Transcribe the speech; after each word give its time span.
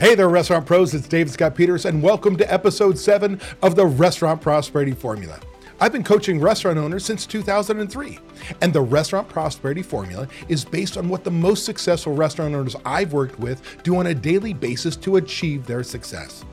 Hey 0.00 0.14
there, 0.14 0.30
restaurant 0.30 0.64
pros. 0.64 0.94
It's 0.94 1.06
David 1.06 1.30
Scott 1.30 1.54
Peters, 1.54 1.84
and 1.84 2.02
welcome 2.02 2.34
to 2.38 2.50
episode 2.50 2.96
seven 2.96 3.38
of 3.60 3.76
the 3.76 3.84
Restaurant 3.84 4.40
Prosperity 4.40 4.92
Formula. 4.92 5.38
I've 5.78 5.92
been 5.92 6.04
coaching 6.04 6.40
restaurant 6.40 6.78
owners 6.78 7.04
since 7.04 7.26
2003, 7.26 8.18
and 8.62 8.72
the 8.72 8.80
Restaurant 8.80 9.28
Prosperity 9.28 9.82
Formula 9.82 10.26
is 10.48 10.64
based 10.64 10.96
on 10.96 11.10
what 11.10 11.22
the 11.22 11.30
most 11.30 11.66
successful 11.66 12.14
restaurant 12.14 12.54
owners 12.54 12.76
I've 12.86 13.12
worked 13.12 13.38
with 13.38 13.60
do 13.82 13.96
on 13.96 14.06
a 14.06 14.14
daily 14.14 14.54
basis 14.54 14.96
to 14.96 15.16
achieve 15.16 15.66
their 15.66 15.82
success. 15.82 16.46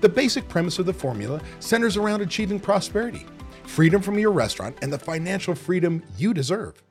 The 0.00 0.08
basic 0.08 0.48
premise 0.48 0.80
of 0.80 0.86
the 0.86 0.92
formula 0.92 1.40
centers 1.60 1.96
around 1.96 2.22
achieving 2.22 2.58
prosperity, 2.58 3.26
freedom 3.62 4.02
from 4.02 4.18
your 4.18 4.32
restaurant, 4.32 4.76
and 4.82 4.92
the 4.92 4.98
financial 4.98 5.54
freedom 5.54 6.02
you 6.16 6.34
deserve. 6.34 6.82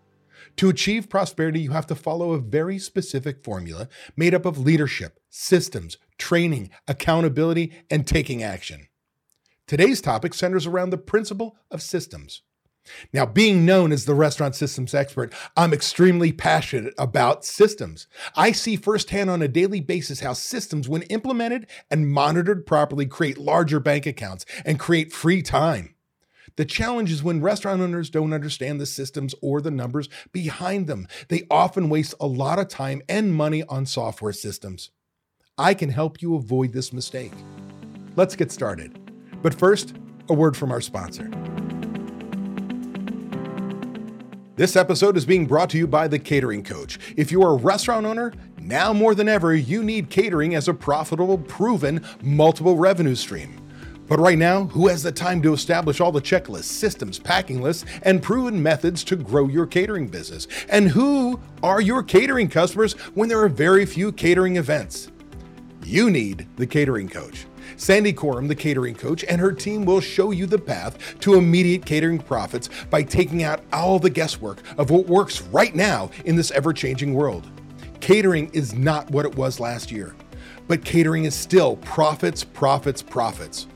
To 0.58 0.70
achieve 0.70 1.08
prosperity, 1.08 1.60
you 1.60 1.72
have 1.72 1.86
to 1.88 1.96
follow 1.96 2.32
a 2.32 2.40
very 2.40 2.80
specific 2.80 3.44
formula 3.44 3.88
made 4.16 4.34
up 4.34 4.46
of 4.46 4.58
leadership, 4.58 5.20
systems, 5.30 5.98
training, 6.18 6.72
accountability, 6.88 7.74
and 7.92 8.08
taking 8.08 8.42
action. 8.42 8.88
Today's 9.68 10.02
topic 10.02 10.34
centers 10.34 10.66
around 10.66 10.90
the 10.90 10.98
principle 10.98 11.58
of 11.70 11.84
systems. 11.84 12.42
Now, 13.14 13.26
being 13.26 13.66
known 13.66 13.92
as 13.92 14.06
the 14.06 14.16
restaurant 14.16 14.56
systems 14.56 14.96
expert, 14.96 15.34
I'm 15.56 15.74
extremely 15.74 16.32
passionate 16.32 16.94
about 16.98 17.46
systems. 17.46 18.08
I 18.36 18.52
see 18.54 18.78
firsthand 18.78 19.30
on 19.30 19.42
a 19.42 19.48
daily 19.48 19.82
basis 19.82 20.22
how 20.22 20.34
systems, 20.34 20.88
when 20.88 21.02
implemented 21.04 21.68
and 21.92 22.10
monitored 22.10 22.66
properly, 22.66 23.06
create 23.06 23.38
larger 23.38 23.80
bank 23.80 24.06
accounts 24.06 24.46
and 24.66 24.80
create 24.80 25.12
free 25.12 25.42
time. 25.42 25.96
The 26.58 26.66
challenge 26.66 27.12
is 27.12 27.22
when 27.22 27.40
restaurant 27.40 27.82
owners 27.82 28.10
don't 28.10 28.34
understand 28.34 28.82
the 28.82 28.88
systems 28.88 29.36
or 29.44 29.62
the 29.62 29.70
numbers 29.70 30.10
behind 30.32 30.88
them. 30.88 31.08
They 31.30 31.44
often 31.52 31.88
waste 31.88 32.16
a 32.20 32.26
lot 32.26 32.58
of 32.58 32.68
time 32.68 33.04
and 33.08 33.32
money 33.32 33.64
on 33.70 33.86
software 33.86 34.34
systems. 34.34 34.90
I 35.60 35.76
can 35.76 35.90
help 35.90 36.20
you 36.20 36.36
avoid 36.36 36.74
this 36.74 36.92
mistake. 36.92 37.34
Let's 38.16 38.36
get 38.36 38.52
started. 38.52 39.00
But 39.44 39.54
first, 39.54 39.96
a 40.30 40.34
word 40.34 40.58
from 40.58 40.72
our 40.72 40.82
sponsor. 40.82 41.30
This 44.56 44.76
episode 44.76 45.16
is 45.16 45.28
being 45.28 45.46
brought 45.46 45.70
to 45.70 45.78
you 45.78 45.86
by 45.86 46.08
The 46.08 46.18
Catering 46.18 46.64
Coach. 46.64 46.98
If 47.16 47.32
you're 47.32 47.52
a 47.52 47.56
restaurant 47.56 48.08
owner, 48.08 48.34
now 48.60 48.94
more 48.94 49.14
than 49.14 49.30
ever, 49.30 49.54
you 49.54 49.84
need 49.84 50.10
catering 50.10 50.56
as 50.56 50.68
a 50.68 50.74
profitable, 50.74 51.38
proven, 51.38 52.04
multiple 52.24 52.78
revenue 52.78 53.14
stream. 53.14 53.67
But 54.08 54.20
right 54.20 54.38
now, 54.38 54.66
who 54.66 54.88
has 54.88 55.04
the 55.04 55.12
time 55.12 55.42
to 55.42 55.54
establish 55.54 56.00
all 56.00 56.12
the 56.12 56.22
checklists, 56.22 56.64
systems, 56.64 57.20
packing 57.20 57.62
lists, 57.62 57.86
and 58.04 58.24
proven 58.24 58.62
methods 58.64 59.04
to 59.06 59.18
grow 59.18 59.48
your 59.48 59.66
catering 59.66 60.08
business? 60.08 60.48
And 60.70 60.88
who 60.88 61.40
are 61.62 61.82
your 61.82 62.04
catering 62.04 62.48
customers 62.48 62.94
when 63.16 63.28
there 63.28 63.42
are 63.42 63.50
very 63.50 63.86
few 63.86 64.12
catering 64.14 64.56
events? 64.56 65.12
You 65.84 66.10
need 66.10 66.48
the 66.56 66.68
catering 66.68 67.10
coach. 67.10 67.46
Sandy 67.76 68.14
Korem, 68.14 68.48
the 68.48 68.56
catering 68.56 68.96
coach, 68.96 69.26
and 69.26 69.42
her 69.42 69.52
team 69.52 69.84
will 69.84 70.00
show 70.00 70.32
you 70.32 70.46
the 70.46 70.58
path 70.58 71.20
to 71.20 71.36
immediate 71.36 71.86
catering 71.86 72.18
profits 72.18 72.70
by 72.90 73.04
taking 73.04 73.44
out 73.44 73.62
all 73.74 74.00
the 74.00 74.10
guesswork 74.10 74.60
of 74.78 74.90
what 74.90 75.06
works 75.08 75.42
right 75.44 75.76
now 75.76 76.10
in 76.26 76.36
this 76.36 76.52
ever 76.52 76.72
changing 76.72 77.14
world. 77.14 77.46
Catering 78.00 78.50
is 78.54 78.74
not 78.74 79.10
what 79.12 79.26
it 79.26 79.36
was 79.36 79.60
last 79.60 79.92
year, 79.92 80.16
but 80.68 80.86
catering 80.86 81.26
is 81.26 81.36
still 81.36 81.76
profits, 81.78 82.44
profits, 82.44 83.02
profits. 83.02 83.68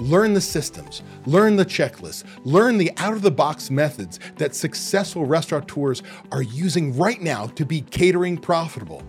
Learn 0.00 0.34
the 0.34 0.40
systems, 0.40 1.02
learn 1.26 1.56
the 1.56 1.64
checklists, 1.64 2.24
learn 2.44 2.78
the 2.78 2.90
out 2.96 3.12
of 3.12 3.22
the 3.22 3.30
box 3.30 3.70
methods 3.70 4.18
that 4.36 4.54
successful 4.54 5.24
restaurateurs 5.24 6.02
are 6.32 6.42
using 6.42 6.96
right 6.96 7.22
now 7.22 7.46
to 7.48 7.64
be 7.64 7.80
catering 7.80 8.36
profitable. 8.36 9.02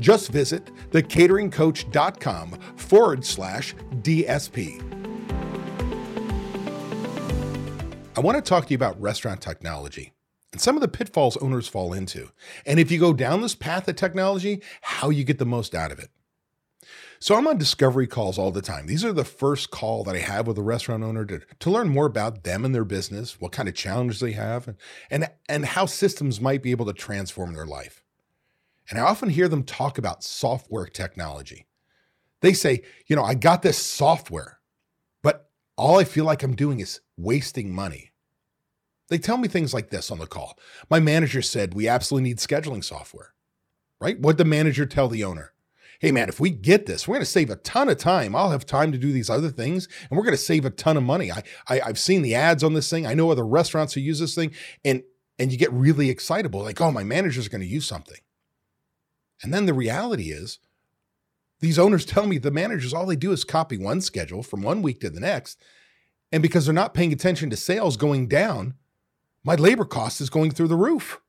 Just 0.00 0.30
visit 0.30 0.70
thecateringcoach.com 0.90 2.58
forward 2.76 3.24
slash 3.24 3.74
DSP. 4.02 4.80
I 8.16 8.20
want 8.20 8.36
to 8.36 8.42
talk 8.42 8.66
to 8.66 8.70
you 8.70 8.76
about 8.76 9.00
restaurant 9.00 9.40
technology 9.40 10.12
and 10.52 10.60
some 10.60 10.76
of 10.76 10.80
the 10.80 10.88
pitfalls 10.88 11.36
owners 11.38 11.66
fall 11.66 11.92
into. 11.92 12.30
And 12.64 12.78
if 12.78 12.92
you 12.92 13.00
go 13.00 13.12
down 13.12 13.40
this 13.40 13.56
path 13.56 13.88
of 13.88 13.96
technology, 13.96 14.62
how 14.82 15.10
you 15.10 15.24
get 15.24 15.38
the 15.38 15.44
most 15.44 15.74
out 15.74 15.90
of 15.90 15.98
it. 15.98 16.10
So 17.18 17.34
I'm 17.34 17.46
on 17.46 17.58
discovery 17.58 18.06
calls 18.06 18.38
all 18.38 18.50
the 18.50 18.60
time. 18.60 18.86
These 18.86 19.04
are 19.04 19.12
the 19.12 19.24
first 19.24 19.70
call 19.70 20.04
that 20.04 20.14
I 20.14 20.18
have 20.18 20.46
with 20.46 20.58
a 20.58 20.62
restaurant 20.62 21.02
owner 21.02 21.24
to, 21.24 21.40
to 21.60 21.70
learn 21.70 21.88
more 21.88 22.06
about 22.06 22.44
them 22.44 22.64
and 22.64 22.74
their 22.74 22.84
business, 22.84 23.40
what 23.40 23.52
kind 23.52 23.68
of 23.68 23.74
challenges 23.74 24.20
they 24.20 24.32
have, 24.32 24.68
and, 24.68 24.76
and, 25.10 25.30
and 25.48 25.64
how 25.64 25.86
systems 25.86 26.40
might 26.40 26.62
be 26.62 26.70
able 26.70 26.86
to 26.86 26.92
transform 26.92 27.54
their 27.54 27.66
life. 27.66 28.02
And 28.90 28.98
I 28.98 29.02
often 29.02 29.30
hear 29.30 29.48
them 29.48 29.62
talk 29.62 29.96
about 29.96 30.22
software 30.22 30.86
technology. 30.86 31.66
They 32.42 32.52
say, 32.52 32.82
you 33.06 33.16
know, 33.16 33.24
I 33.24 33.34
got 33.34 33.62
this 33.62 33.78
software, 33.78 34.60
but 35.22 35.48
all 35.76 35.98
I 35.98 36.04
feel 36.04 36.26
like 36.26 36.42
I'm 36.42 36.54
doing 36.54 36.80
is 36.80 37.00
wasting 37.16 37.72
money. 37.72 38.12
They 39.08 39.16
tell 39.16 39.38
me 39.38 39.48
things 39.48 39.72
like 39.72 39.88
this 39.88 40.10
on 40.10 40.18
the 40.18 40.26
call. 40.26 40.58
My 40.90 41.00
manager 41.00 41.40
said 41.40 41.72
we 41.72 41.88
absolutely 41.88 42.28
need 42.28 42.38
scheduling 42.38 42.84
software, 42.84 43.32
right? 43.98 44.18
What 44.18 44.36
the 44.36 44.44
manager 44.44 44.84
tell 44.84 45.08
the 45.08 45.24
owner? 45.24 45.53
Hey 46.00 46.12
man, 46.12 46.28
if 46.28 46.40
we 46.40 46.50
get 46.50 46.86
this, 46.86 47.06
we're 47.06 47.14
going 47.14 47.22
to 47.22 47.26
save 47.26 47.50
a 47.50 47.56
ton 47.56 47.88
of 47.88 47.98
time. 47.98 48.34
I'll 48.34 48.50
have 48.50 48.66
time 48.66 48.92
to 48.92 48.98
do 48.98 49.12
these 49.12 49.30
other 49.30 49.50
things, 49.50 49.88
and 50.08 50.16
we're 50.16 50.24
going 50.24 50.36
to 50.36 50.42
save 50.42 50.64
a 50.64 50.70
ton 50.70 50.96
of 50.96 51.02
money. 51.02 51.30
I, 51.30 51.42
I 51.68 51.80
have 51.86 51.98
seen 51.98 52.22
the 52.22 52.34
ads 52.34 52.64
on 52.64 52.74
this 52.74 52.90
thing. 52.90 53.06
I 53.06 53.14
know 53.14 53.30
other 53.30 53.46
restaurants 53.46 53.94
who 53.94 54.00
use 54.00 54.20
this 54.20 54.34
thing, 54.34 54.52
and 54.84 55.02
and 55.38 55.50
you 55.50 55.58
get 55.58 55.72
really 55.72 56.10
excitable, 56.10 56.62
like, 56.62 56.80
oh, 56.80 56.92
my 56.92 57.02
manager's 57.02 57.48
going 57.48 57.60
to 57.60 57.66
use 57.66 57.86
something. 57.86 58.18
And 59.42 59.52
then 59.52 59.66
the 59.66 59.74
reality 59.74 60.30
is, 60.30 60.60
these 61.60 61.78
owners 61.78 62.04
tell 62.06 62.26
me 62.26 62.38
the 62.38 62.50
managers 62.50 62.94
all 62.94 63.06
they 63.06 63.16
do 63.16 63.32
is 63.32 63.44
copy 63.44 63.76
one 63.76 64.00
schedule 64.00 64.42
from 64.42 64.62
one 64.62 64.82
week 64.82 65.00
to 65.00 65.10
the 65.10 65.20
next, 65.20 65.60
and 66.30 66.42
because 66.42 66.66
they're 66.66 66.74
not 66.74 66.94
paying 66.94 67.12
attention 67.12 67.50
to 67.50 67.56
sales 67.56 67.96
going 67.96 68.28
down, 68.28 68.74
my 69.44 69.54
labor 69.54 69.84
cost 69.84 70.20
is 70.20 70.30
going 70.30 70.50
through 70.50 70.68
the 70.68 70.76
roof. 70.76 71.20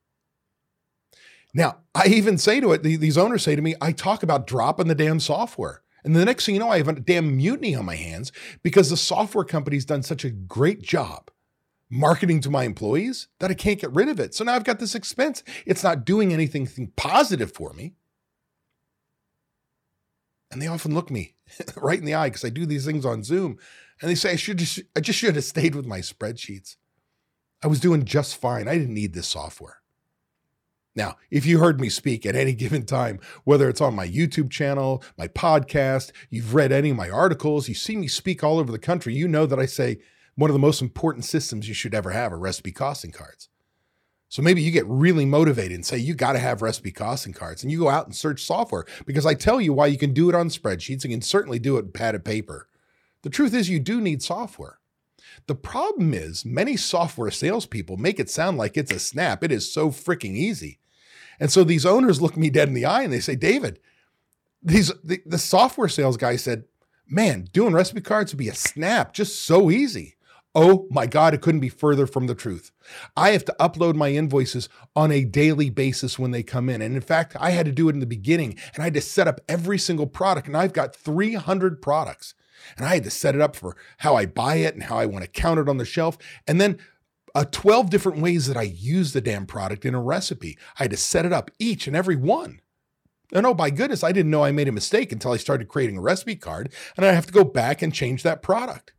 Now, 1.56 1.78
I 1.96 2.08
even 2.08 2.38
say 2.38 2.60
to 2.60 2.74
it, 2.74 2.84
these 2.84 3.18
owners 3.18 3.44
say 3.44 3.56
to 3.56 3.62
me, 3.62 3.76
I 3.82 3.94
talk 3.94 4.24
about 4.24 4.46
dropping 4.46 4.90
the 4.90 4.94
damn 4.94 5.22
software. 5.22 5.82
And 6.04 6.14
the 6.14 6.26
next 6.26 6.46
thing 6.46 6.54
you 6.54 6.60
know, 6.60 6.70
I 6.70 6.78
have 6.78 6.90
a 6.90 7.00
damn 7.00 7.38
mutiny 7.38 7.74
on 7.74 7.86
my 7.86 7.96
hands 7.96 8.34
because 8.62 8.90
the 8.90 8.98
software 8.98 9.46
company's 9.46 9.86
done 9.86 10.04
such 10.04 10.26
a 10.26 10.30
great 10.30 10.82
job 10.82 11.32
marketing 11.90 12.42
to 12.42 12.50
my 12.50 12.66
employees 12.66 13.30
that 13.40 13.52
I 13.52 13.54
can't 13.54 13.80
get 13.80 13.94
rid 13.94 14.10
of 14.10 14.20
it. 14.20 14.36
So 14.36 14.44
now 14.44 14.54
I've 14.54 14.66
got 14.66 14.80
this 14.80 14.96
expense. 14.96 15.44
It's 15.66 15.84
not 15.84 16.06
doing 16.06 16.34
anything 16.34 16.68
positive 16.98 17.54
for 17.54 17.72
me. 17.72 17.94
And 20.52 20.62
they 20.62 20.68
often 20.68 20.94
look 20.94 21.10
me 21.10 21.36
right 21.78 22.00
in 22.00 22.06
the 22.06 22.16
eye 22.16 22.30
because 22.30 22.44
I 22.44 22.50
do 22.50 22.66
these 22.66 22.86
things 22.86 23.06
on 23.06 23.24
Zoom. 23.24 23.58
And 24.02 24.12
they 24.12 24.16
say, 24.16 24.34
I 24.34 24.36
should 24.36 24.58
just, 24.58 24.82
I 24.96 25.00
just 25.00 25.20
should 25.20 25.36
have 25.36 25.46
stayed 25.46 25.74
with 25.74 25.86
my 25.86 26.00
spreadsheets. 26.00 26.76
I 27.64 27.68
was 27.68 27.80
doing 27.80 28.04
just 28.04 28.36
fine. 28.36 28.68
I 28.68 28.78
didn't 28.78 28.94
need 28.94 29.14
this 29.14 29.28
software. 29.28 29.78
Now, 30.96 31.18
if 31.30 31.46
you 31.46 31.60
heard 31.60 31.82
me 31.82 31.90
speak 31.90 32.26
at 32.26 32.36
any 32.36 32.54
given 32.56 32.86
time, 32.86 33.20
whether 33.44 33.70
it's 33.70 33.82
on 33.82 33.96
my 33.96 34.08
YouTube 34.08 34.50
channel, 34.50 35.04
my 35.18 35.28
podcast, 35.28 36.12
you've 36.30 36.54
read 36.54 36.72
any 36.72 36.92
of 36.92 36.98
my 36.98 37.10
articles, 37.10 37.68
you 37.68 37.76
see 37.76 37.98
me 37.98 38.08
speak 38.08 38.44
all 38.44 38.60
over 38.60 38.72
the 38.72 38.80
country, 38.80 39.14
you 39.14 39.28
know 39.28 39.46
that 39.46 39.60
I 39.60 39.66
say 39.66 40.00
one 40.36 40.50
of 40.50 40.54
the 40.54 40.60
most 40.60 40.82
important 40.82 41.26
systems 41.26 41.68
you 41.68 41.74
should 41.74 41.96
ever 41.96 42.12
have 42.12 42.34
are 42.34 42.40
recipe 42.40 42.72
costing 42.72 43.12
cards. 43.12 43.50
So 44.28 44.42
maybe 44.42 44.62
you 44.62 44.72
get 44.72 44.88
really 44.88 45.26
motivated 45.26 45.76
and 45.76 45.86
say, 45.86 45.98
you 45.98 46.14
got 46.14 46.34
to 46.34 46.40
have 46.40 46.62
recipe 46.62 46.92
costing 46.92 47.32
cards, 47.32 47.64
and 47.64 47.72
you 47.72 47.80
go 47.80 47.90
out 47.90 48.06
and 48.06 48.16
search 48.16 48.44
software 48.44 48.86
because 49.06 49.26
I 49.26 49.34
tell 49.34 49.62
you 49.62 49.72
why 49.72 49.88
you 49.88 49.98
can 49.98 50.14
do 50.14 50.30
it 50.30 50.36
on 50.36 50.50
spreadsheets 50.50 51.04
and 51.04 51.14
can 51.14 51.22
certainly 51.22 51.60
do 51.60 51.78
it 51.78 51.94
pad 51.94 52.00
padded 52.00 52.26
paper. 52.26 52.68
The 53.22 53.30
truth 53.30 53.54
is, 53.54 53.70
you 53.70 53.80
do 53.80 54.02
need 54.02 54.22
software. 54.22 54.80
The 55.48 55.56
problem 55.56 56.14
is, 56.14 56.44
many 56.44 56.76
software 56.76 57.32
salespeople 57.32 57.98
make 57.98 58.20
it 58.20 58.30
sound 58.30 58.58
like 58.58 58.78
it's 58.78 58.92
a 58.92 59.00
snap. 59.00 59.44
It 59.44 59.52
is 59.52 59.72
so 59.72 59.90
freaking 59.90 60.36
easy. 60.36 60.80
And 61.40 61.52
so 61.52 61.64
these 61.64 61.86
owners 61.86 62.22
look 62.22 62.38
me 62.38 62.50
dead 62.50 62.68
in 62.68 62.74
the 62.74 62.86
eye 62.86 63.04
and 63.04 63.14
they 63.14 63.20
say, 63.20 63.36
David, 63.36 63.80
these 64.62 64.92
the, 65.04 65.22
the 65.26 65.38
software 65.38 65.88
sales 65.88 66.18
guy 66.18 66.36
said, 66.36 66.66
man, 67.08 67.48
doing 67.54 67.74
recipe 67.74 68.02
cards 68.02 68.32
would 68.32 68.40
be 68.40 68.50
a 68.50 68.56
snap, 68.56 69.14
just 69.14 69.46
so 69.46 69.70
easy. 69.70 70.16
Oh 70.58 70.88
my 70.90 71.06
God, 71.06 71.34
it 71.34 71.42
couldn't 71.42 71.60
be 71.60 71.70
further 71.70 72.08
from 72.08 72.28
the 72.28 72.36
truth. 72.36 72.72
I 73.18 73.32
have 73.32 73.44
to 73.46 73.56
upload 73.60 73.96
my 73.96 74.12
invoices 74.12 74.70
on 74.96 75.12
a 75.12 75.26
daily 75.26 75.70
basis 75.70 76.18
when 76.18 76.32
they 76.32 76.44
come 76.44 76.70
in. 76.70 76.82
And 76.82 76.96
in 76.96 77.02
fact, 77.02 77.36
I 77.38 77.50
had 77.50 77.66
to 77.66 77.74
do 77.74 77.90
it 77.90 77.94
in 77.94 78.00
the 78.00 78.06
beginning 78.06 78.58
and 78.74 78.82
I 78.82 78.86
had 78.86 78.94
to 78.94 79.02
set 79.02 79.28
up 79.28 79.42
every 79.50 79.78
single 79.78 80.08
product. 80.08 80.48
And 80.48 80.56
I've 80.56 80.72
got 80.72 80.96
300 80.96 81.82
products. 81.82 82.36
And 82.78 82.86
I 82.86 82.96
had 82.96 83.04
to 83.04 83.12
set 83.12 83.36
it 83.36 83.42
up 83.42 83.56
for 83.56 83.76
how 83.98 84.16
I 84.16 84.26
buy 84.26 84.56
it 84.56 84.74
and 84.74 84.84
how 84.84 84.98
I 84.98 85.06
want 85.06 85.26
to 85.26 85.30
count 85.30 85.60
it 85.60 85.70
on 85.70 85.78
the 85.78 85.86
shelf. 85.86 86.18
And 86.48 86.60
then 86.60 86.80
uh, 87.36 87.44
12 87.52 87.90
different 87.90 88.22
ways 88.22 88.48
that 88.48 88.56
I 88.56 88.64
use 88.64 89.12
the 89.12 89.22
damn 89.22 89.46
product 89.46 89.86
in 89.86 89.94
a 89.94 90.02
recipe. 90.02 90.58
I 90.80 90.84
had 90.84 90.92
to 90.92 90.98
set 90.98 91.26
it 91.26 91.34
up 91.34 91.52
each 91.60 91.86
and 91.86 91.96
every 91.96 92.16
one. 92.16 92.62
And 93.34 93.46
oh, 93.46 93.54
by 93.54 93.72
goodness, 93.72 94.04
I 94.04 94.14
didn't 94.14 94.32
know 94.32 94.44
I 94.44 94.54
made 94.54 94.70
a 94.70 94.72
mistake 94.72 95.12
until 95.12 95.34
I 95.34 95.38
started 95.38 95.68
creating 95.68 95.98
a 95.98 96.02
recipe 96.02 96.38
card 96.38 96.72
and 96.96 97.06
I 97.06 97.12
have 97.12 97.26
to 97.26 97.34
go 97.34 97.44
back 97.44 97.82
and 97.82 97.94
change 97.94 98.24
that 98.24 98.42
product. 98.42 98.94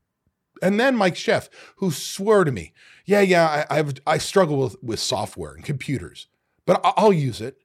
And 0.63 0.79
then 0.79 0.97
Mike 0.97 1.17
Chef, 1.17 1.49
who 1.77 1.91
swore 1.91 2.45
to 2.45 2.53
me, 2.53 2.75
yeah, 3.07 3.21
yeah, 3.21 3.67
I, 3.71 3.79
I've, 3.79 3.95
I 4.07 4.19
struggle 4.19 4.59
with, 4.59 4.77
with 4.83 5.01
software 5.01 5.55
and 5.55 5.65
computers, 5.65 6.29
but 6.67 6.81
I'll 6.85 7.13
use 7.13 7.41
it. 7.41 7.59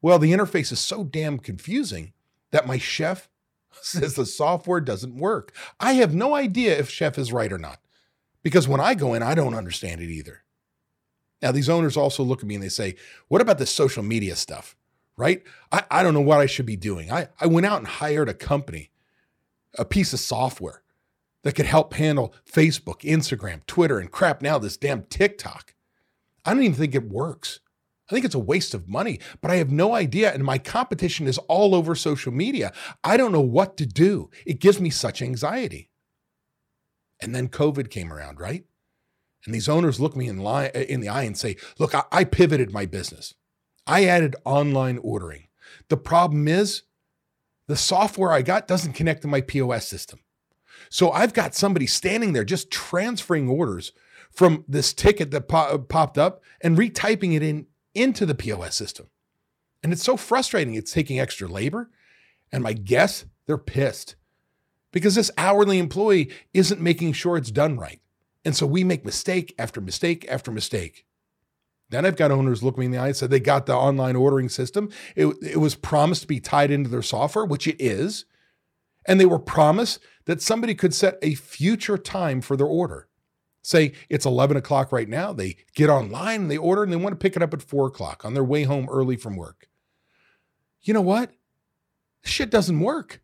Well, 0.00 0.18
the 0.18 0.32
interface 0.32 0.70
is 0.70 0.80
so 0.80 1.02
damn 1.02 1.38
confusing 1.38 2.12
that 2.52 2.66
my 2.66 2.78
chef 2.78 3.28
says 3.82 4.14
the 4.14 4.26
software 4.26 4.80
doesn't 4.80 5.16
work. 5.16 5.52
I 5.80 5.94
have 5.94 6.14
no 6.14 6.34
idea 6.34 6.78
if 6.78 6.90
Chef 6.90 7.18
is 7.18 7.32
right 7.32 7.52
or 7.52 7.58
not 7.58 7.80
because 8.44 8.68
when 8.68 8.80
I 8.80 8.94
go 8.94 9.14
in, 9.14 9.22
I 9.24 9.34
don't 9.34 9.54
understand 9.54 10.00
it 10.00 10.10
either. 10.10 10.44
Now, 11.42 11.50
these 11.50 11.68
owners 11.68 11.96
also 11.96 12.22
look 12.22 12.40
at 12.40 12.46
me 12.46 12.54
and 12.54 12.62
they 12.62 12.68
say, 12.68 12.94
What 13.26 13.40
about 13.40 13.58
the 13.58 13.66
social 13.66 14.04
media 14.04 14.36
stuff? 14.36 14.76
Right? 15.16 15.42
I, 15.72 15.84
I 15.90 16.02
don't 16.02 16.14
know 16.14 16.20
what 16.20 16.40
I 16.40 16.46
should 16.46 16.66
be 16.66 16.76
doing. 16.76 17.10
I, 17.10 17.28
I 17.40 17.46
went 17.46 17.66
out 17.66 17.78
and 17.78 17.86
hired 17.86 18.28
a 18.28 18.34
company, 18.34 18.90
a 19.76 19.84
piece 19.84 20.12
of 20.12 20.20
software 20.20 20.82
that 21.42 21.54
could 21.54 21.66
help 21.66 21.94
handle 21.94 22.34
Facebook, 22.50 23.00
Instagram, 23.00 23.64
Twitter, 23.66 23.98
and 23.98 24.10
crap 24.10 24.42
now, 24.42 24.58
this 24.58 24.76
damn 24.76 25.02
TikTok. 25.02 25.74
I 26.44 26.52
don't 26.52 26.62
even 26.62 26.76
think 26.76 26.94
it 26.94 27.08
works. 27.08 27.60
I 28.10 28.14
think 28.14 28.24
it's 28.24 28.34
a 28.34 28.40
waste 28.40 28.74
of 28.74 28.88
money, 28.88 29.20
but 29.40 29.50
I 29.50 29.56
have 29.56 29.70
no 29.70 29.94
idea. 29.94 30.32
And 30.32 30.44
my 30.44 30.58
competition 30.58 31.26
is 31.26 31.38
all 31.38 31.74
over 31.74 31.94
social 31.94 32.32
media. 32.32 32.72
I 33.02 33.16
don't 33.16 33.32
know 33.32 33.40
what 33.40 33.76
to 33.78 33.86
do. 33.86 34.30
It 34.44 34.60
gives 34.60 34.80
me 34.80 34.90
such 34.90 35.22
anxiety. 35.22 35.88
And 37.20 37.34
then 37.34 37.48
COVID 37.48 37.90
came 37.90 38.12
around, 38.12 38.40
right? 38.40 38.64
And 39.46 39.54
these 39.54 39.68
owners 39.68 40.00
look 40.00 40.16
me 40.16 40.28
in, 40.28 40.38
line, 40.38 40.70
uh, 40.74 40.80
in 40.80 41.00
the 41.00 41.08
eye 41.08 41.24
and 41.24 41.36
say, 41.36 41.56
Look, 41.78 41.94
I, 41.94 42.04
I 42.10 42.24
pivoted 42.24 42.72
my 42.72 42.86
business. 42.86 43.34
I 43.86 44.06
added 44.06 44.36
online 44.44 44.98
ordering. 44.98 45.48
The 45.88 45.96
problem 45.96 46.48
is 46.48 46.82
the 47.66 47.76
software 47.76 48.32
I 48.32 48.42
got 48.42 48.68
doesn't 48.68 48.94
connect 48.94 49.22
to 49.22 49.28
my 49.28 49.40
POS 49.40 49.86
system. 49.86 50.20
So 50.88 51.10
I've 51.10 51.34
got 51.34 51.54
somebody 51.54 51.86
standing 51.86 52.32
there 52.32 52.44
just 52.44 52.70
transferring 52.70 53.48
orders 53.48 53.92
from 54.30 54.64
this 54.66 54.92
ticket 54.92 55.30
that 55.30 55.48
po- 55.48 55.58
uh, 55.58 55.78
popped 55.78 56.18
up 56.18 56.42
and 56.60 56.76
retyping 56.76 57.34
it 57.34 57.42
in 57.42 57.66
into 57.94 58.26
the 58.26 58.34
POS 58.34 58.74
system. 58.74 59.06
And 59.82 59.92
it's 59.92 60.02
so 60.02 60.16
frustrating. 60.16 60.74
It's 60.74 60.92
taking 60.92 61.20
extra 61.20 61.46
labor. 61.46 61.90
And 62.50 62.62
my 62.62 62.72
guess, 62.72 63.26
they're 63.46 63.58
pissed 63.58 64.16
because 64.94 65.16
this 65.16 65.30
hourly 65.36 65.78
employee 65.78 66.30
isn't 66.54 66.80
making 66.80 67.12
sure 67.12 67.36
it's 67.36 67.50
done 67.50 67.76
right. 67.76 68.00
And 68.44 68.54
so 68.54 68.64
we 68.64 68.84
make 68.84 69.04
mistake 69.04 69.52
after 69.58 69.80
mistake 69.80 70.24
after 70.30 70.52
mistake. 70.52 71.04
Then 71.90 72.06
I've 72.06 72.16
got 72.16 72.30
owners 72.30 72.62
look 72.62 72.78
me 72.78 72.86
in 72.86 72.92
the 72.92 72.98
eye 72.98 73.08
and 73.08 73.16
said 73.16 73.30
they 73.30 73.40
got 73.40 73.66
the 73.66 73.74
online 73.74 74.14
ordering 74.14 74.48
system. 74.48 74.90
It, 75.16 75.34
it 75.42 75.56
was 75.56 75.74
promised 75.74 76.22
to 76.22 76.28
be 76.28 76.38
tied 76.38 76.70
into 76.70 76.88
their 76.88 77.02
software, 77.02 77.44
which 77.44 77.66
it 77.66 77.76
is. 77.80 78.24
And 79.04 79.20
they 79.20 79.26
were 79.26 79.40
promised 79.40 79.98
that 80.26 80.40
somebody 80.40 80.76
could 80.76 80.94
set 80.94 81.18
a 81.22 81.34
future 81.34 81.98
time 81.98 82.40
for 82.40 82.56
their 82.56 82.66
order. 82.66 83.08
Say 83.62 83.94
it's 84.08 84.24
11 84.24 84.56
o'clock 84.56 84.92
right 84.92 85.08
now. 85.08 85.32
They 85.32 85.56
get 85.74 85.90
online 85.90 86.42
and 86.42 86.50
they 86.50 86.56
order 86.56 86.84
and 86.84 86.92
they 86.92 86.96
want 86.96 87.14
to 87.14 87.22
pick 87.22 87.34
it 87.34 87.42
up 87.42 87.52
at 87.52 87.62
four 87.62 87.88
o'clock 87.88 88.24
on 88.24 88.34
their 88.34 88.44
way 88.44 88.62
home 88.62 88.88
early 88.88 89.16
from 89.16 89.34
work. 89.34 89.68
You 90.82 90.94
know 90.94 91.02
what? 91.02 91.32
shit 92.24 92.50
doesn't 92.50 92.80
work. 92.80 93.20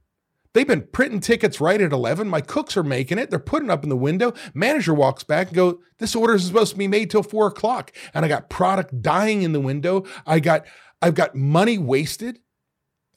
They've 0.52 0.66
been 0.66 0.88
printing 0.92 1.20
tickets 1.20 1.60
right 1.60 1.80
at 1.80 1.92
11. 1.92 2.28
My 2.28 2.40
cooks 2.40 2.76
are 2.76 2.82
making 2.82 3.18
it. 3.18 3.30
They're 3.30 3.38
putting 3.38 3.70
up 3.70 3.84
in 3.84 3.88
the 3.88 3.96
window. 3.96 4.32
Manager 4.52 4.92
walks 4.92 5.22
back 5.22 5.48
and 5.48 5.56
go, 5.56 5.80
this 5.98 6.16
order 6.16 6.34
is 6.34 6.44
supposed 6.44 6.72
to 6.72 6.78
be 6.78 6.88
made 6.88 7.10
till 7.10 7.22
four 7.22 7.46
o'clock. 7.46 7.92
And 8.14 8.24
I 8.24 8.28
got 8.28 8.50
product 8.50 9.00
dying 9.00 9.42
in 9.42 9.52
the 9.52 9.60
window. 9.60 10.04
I 10.26 10.40
got, 10.40 10.66
I've 11.00 11.14
got 11.14 11.36
money 11.36 11.78
wasted. 11.78 12.40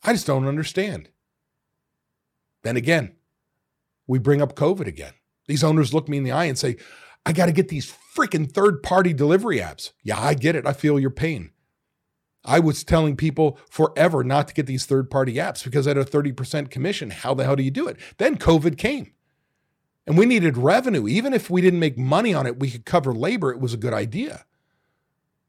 I 0.03 0.13
just 0.13 0.27
don't 0.27 0.47
understand. 0.47 1.09
Then 2.63 2.77
again, 2.77 3.15
we 4.05 4.19
bring 4.19 4.41
up 4.41 4.55
COVID 4.55 4.85
again. 4.85 5.13
These 5.47 5.63
owners 5.63 5.93
look 5.93 6.07
me 6.07 6.17
in 6.17 6.23
the 6.23 6.31
eye 6.31 6.45
and 6.45 6.57
say, 6.57 6.77
I 7.25 7.33
got 7.33 7.47
to 7.47 7.51
get 7.51 7.69
these 7.69 7.93
freaking 8.15 8.51
third 8.51 8.83
party 8.83 9.13
delivery 9.13 9.59
apps. 9.59 9.91
Yeah, 10.03 10.19
I 10.19 10.33
get 10.33 10.55
it. 10.55 10.67
I 10.67 10.73
feel 10.73 10.99
your 10.99 11.09
pain. 11.09 11.51
I 12.45 12.59
was 12.59 12.83
telling 12.83 13.15
people 13.15 13.57
forever 13.69 14.23
not 14.23 14.49
to 14.49 14.53
get 14.53 14.65
these 14.65 14.85
third 14.85 15.09
party 15.09 15.35
apps 15.35 15.63
because 15.63 15.87
at 15.87 15.97
a 15.97 16.03
30% 16.03 16.69
commission. 16.69 17.09
How 17.09 17.33
the 17.33 17.45
hell 17.45 17.55
do 17.55 17.63
you 17.63 17.71
do 17.71 17.87
it? 17.87 17.97
Then 18.17 18.37
COVID 18.37 18.77
came 18.77 19.13
and 20.05 20.17
we 20.17 20.25
needed 20.25 20.57
revenue. 20.57 21.07
Even 21.07 21.33
if 21.33 21.49
we 21.49 21.61
didn't 21.61 21.79
make 21.79 21.97
money 21.97 22.33
on 22.33 22.45
it, 22.45 22.59
we 22.59 22.69
could 22.69 22.85
cover 22.85 23.13
labor. 23.13 23.51
It 23.51 23.59
was 23.59 23.73
a 23.73 23.77
good 23.77 23.93
idea. 23.93 24.45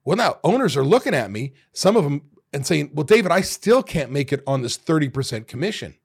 Well, 0.05 0.17
now 0.17 0.39
owners 0.45 0.77
are 0.77 0.85
looking 0.85 1.15
at 1.15 1.31
me, 1.31 1.55
some 1.73 1.97
of 1.97 2.05
them, 2.05 2.23
and 2.53 2.67
saying, 2.67 2.91
Well, 2.95 3.05
David, 3.05 3.33
I 3.33 3.41
still 3.41 3.83
can't 3.83 4.13
make 4.13 4.33
it 4.33 4.43
on 4.47 4.63
this 4.63 4.79
30% 4.79 5.47
commission. 5.49 5.97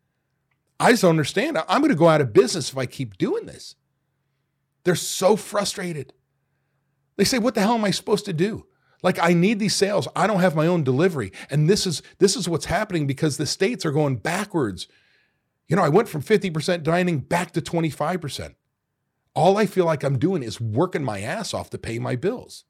I 0.80 0.92
just 0.92 1.02
don't 1.02 1.12
understand. 1.12 1.58
I'm 1.68 1.82
going 1.82 1.92
to 1.92 1.98
go 1.98 2.08
out 2.08 2.22
of 2.22 2.34
business 2.34 2.72
if 2.72 2.78
I 2.78 2.86
keep 2.86 3.18
doing 3.18 3.46
this. 3.46 3.76
They're 4.86 4.96
so 4.96 5.36
frustrated. 5.36 6.14
They 7.18 7.26
say, 7.26 7.38
What 7.38 7.54
the 7.54 7.62
hell 7.62 7.76
am 7.76 7.86
I 7.86 7.92
supposed 7.92 8.26
to 8.26 8.34
do? 8.34 8.66
Like 9.02 9.20
I 9.22 9.34
need 9.34 9.60
these 9.60 9.76
sales. 9.76 10.08
I 10.16 10.28
don't 10.28 10.42
have 10.42 10.56
my 10.56 10.68
own 10.68 10.84
delivery. 10.84 11.32
And 11.50 11.70
this 11.70 11.88
is 11.88 12.02
this 12.18 12.36
is 12.36 12.50
what's 12.50 12.66
happening 12.66 13.08
because 13.08 13.38
the 13.38 13.46
states 13.46 13.86
are 13.86 13.92
going 13.92 14.18
backwards. 14.18 14.88
You 15.68 15.76
know, 15.76 15.84
I 15.84 15.90
went 15.90 16.10
from 16.10 16.24
50% 16.24 16.82
dining 16.82 17.20
back 17.20 17.52
to 17.52 17.62
25%. 17.62 18.56
All 19.36 19.58
I 19.58 19.68
feel 19.68 19.86
like 19.86 20.04
I'm 20.04 20.18
doing 20.18 20.42
is 20.42 20.60
working 20.60 21.04
my 21.04 21.22
ass 21.22 21.54
off 21.54 21.70
to 21.70 21.78
pay 21.78 22.00
my 22.00 22.16
bills. 22.16 22.66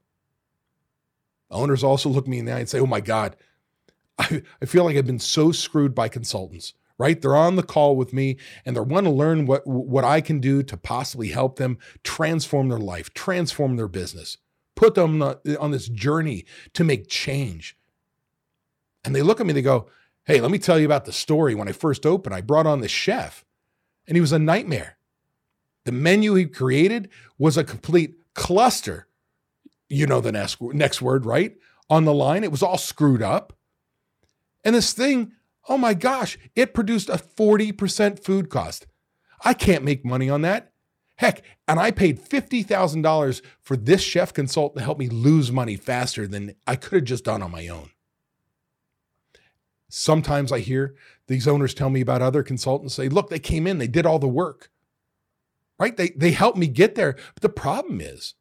Owners 1.49 1.83
also 1.83 2.09
look 2.09 2.27
me 2.27 2.39
in 2.39 2.45
the 2.45 2.51
eye 2.51 2.59
and 2.59 2.69
say, 2.69 2.79
oh 2.79 2.85
my 2.85 2.99
God, 2.99 3.37
I, 4.19 4.43
I 4.61 4.65
feel 4.65 4.83
like 4.83 4.97
I've 4.97 5.07
been 5.07 5.17
so 5.17 5.51
screwed 5.53 5.95
by 5.95 6.09
consultants 6.09 6.73
right? 6.99 7.19
They're 7.19 7.35
on 7.35 7.55
the 7.55 7.63
call 7.63 7.95
with 7.95 8.13
me 8.13 8.37
and 8.65 8.75
they 8.75 8.81
want 8.81 9.05
to 9.05 9.11
learn 9.11 9.47
what, 9.47 9.65
what 9.65 10.03
I 10.03 10.21
can 10.21 10.39
do 10.39 10.61
to 10.61 10.77
possibly 10.77 11.29
help 11.29 11.55
them 11.55 11.79
transform 12.03 12.69
their 12.69 12.77
life, 12.77 13.11
transform 13.13 13.77
their 13.77 13.87
business, 13.87 14.37
put 14.79 14.95
them 14.95 15.21
on 15.21 15.71
this 15.71 15.89
journey 15.89 16.45
to 16.73 16.85
make 16.85 17.09
change. 17.09 17.77
And 19.03 19.13
they 19.13 19.21
look 19.21 19.41
at 19.41 19.45
me, 19.45 19.51
they 19.51 19.61
go, 19.61 19.89
Hey, 20.25 20.39
let 20.39 20.51
me 20.51 20.57
tell 20.57 20.79
you 20.79 20.85
about 20.85 21.03
the 21.03 21.11
story. 21.11 21.53
When 21.53 21.67
I 21.67 21.73
first 21.73 22.05
opened, 22.05 22.33
I 22.33 22.39
brought 22.39 22.65
on 22.65 22.79
this 22.79 22.91
chef 22.91 23.43
and 24.07 24.15
he 24.15 24.21
was 24.21 24.31
a 24.31 24.39
nightmare. 24.39 24.97
The 25.83 25.91
menu 25.91 26.35
he 26.35 26.45
created 26.45 27.09
was 27.37 27.57
a 27.57 27.63
complete 27.63 28.15
cluster. 28.35 29.07
You 29.89 30.07
know 30.07 30.21
the 30.21 30.31
next, 30.31 30.61
next 30.61 31.01
word, 31.01 31.25
right? 31.25 31.57
On 31.89 32.05
the 32.05 32.13
line, 32.13 32.45
it 32.45 32.51
was 32.51 32.63
all 32.63 32.77
screwed 32.77 33.21
up. 33.21 33.57
And 34.63 34.75
this 34.75 34.93
thing 34.93 35.33
Oh 35.67 35.77
my 35.77 35.93
gosh, 35.93 36.37
it 36.55 36.73
produced 36.73 37.09
a 37.09 37.17
40% 37.17 38.23
food 38.23 38.49
cost. 38.49 38.87
I 39.45 39.53
can't 39.53 39.83
make 39.83 40.03
money 40.03 40.27
on 40.27 40.41
that. 40.41 40.71
Heck, 41.19 41.41
and 41.67 41.81
I 41.81 41.91
paid 41.91 42.21
$50,000 42.21 43.41
for 43.59 43.75
this 43.75 43.99
chef 43.99 44.31
consultant 44.31 44.77
to 44.77 44.85
help 44.85 44.97
me 44.97 45.09
lose 45.09 45.51
money 45.51 45.75
faster 45.75 46.25
than 46.25 46.55
I 46.65 46.77
could 46.77 46.93
have 46.93 47.03
just 47.03 47.25
done 47.25 47.43
on 47.43 47.51
my 47.51 47.67
own. 47.67 47.89
Sometimes 49.89 50.49
I 50.49 50.59
hear 50.59 50.95
these 51.27 51.45
owners 51.45 51.73
tell 51.73 51.89
me 51.89 51.99
about 51.99 52.21
other 52.21 52.41
consultants 52.41 52.93
say, 52.93 53.09
look, 53.09 53.29
they 53.29 53.37
came 53.37 53.67
in, 53.67 53.79
they 53.79 53.87
did 53.87 54.05
all 54.05 54.17
the 54.17 54.29
work, 54.29 54.71
right? 55.77 55.97
They, 55.97 56.11
they 56.11 56.31
helped 56.31 56.57
me 56.57 56.67
get 56.67 56.95
there. 56.95 57.17
But 57.33 57.41
the 57.41 57.49
problem 57.49 57.99
is, 57.99 58.35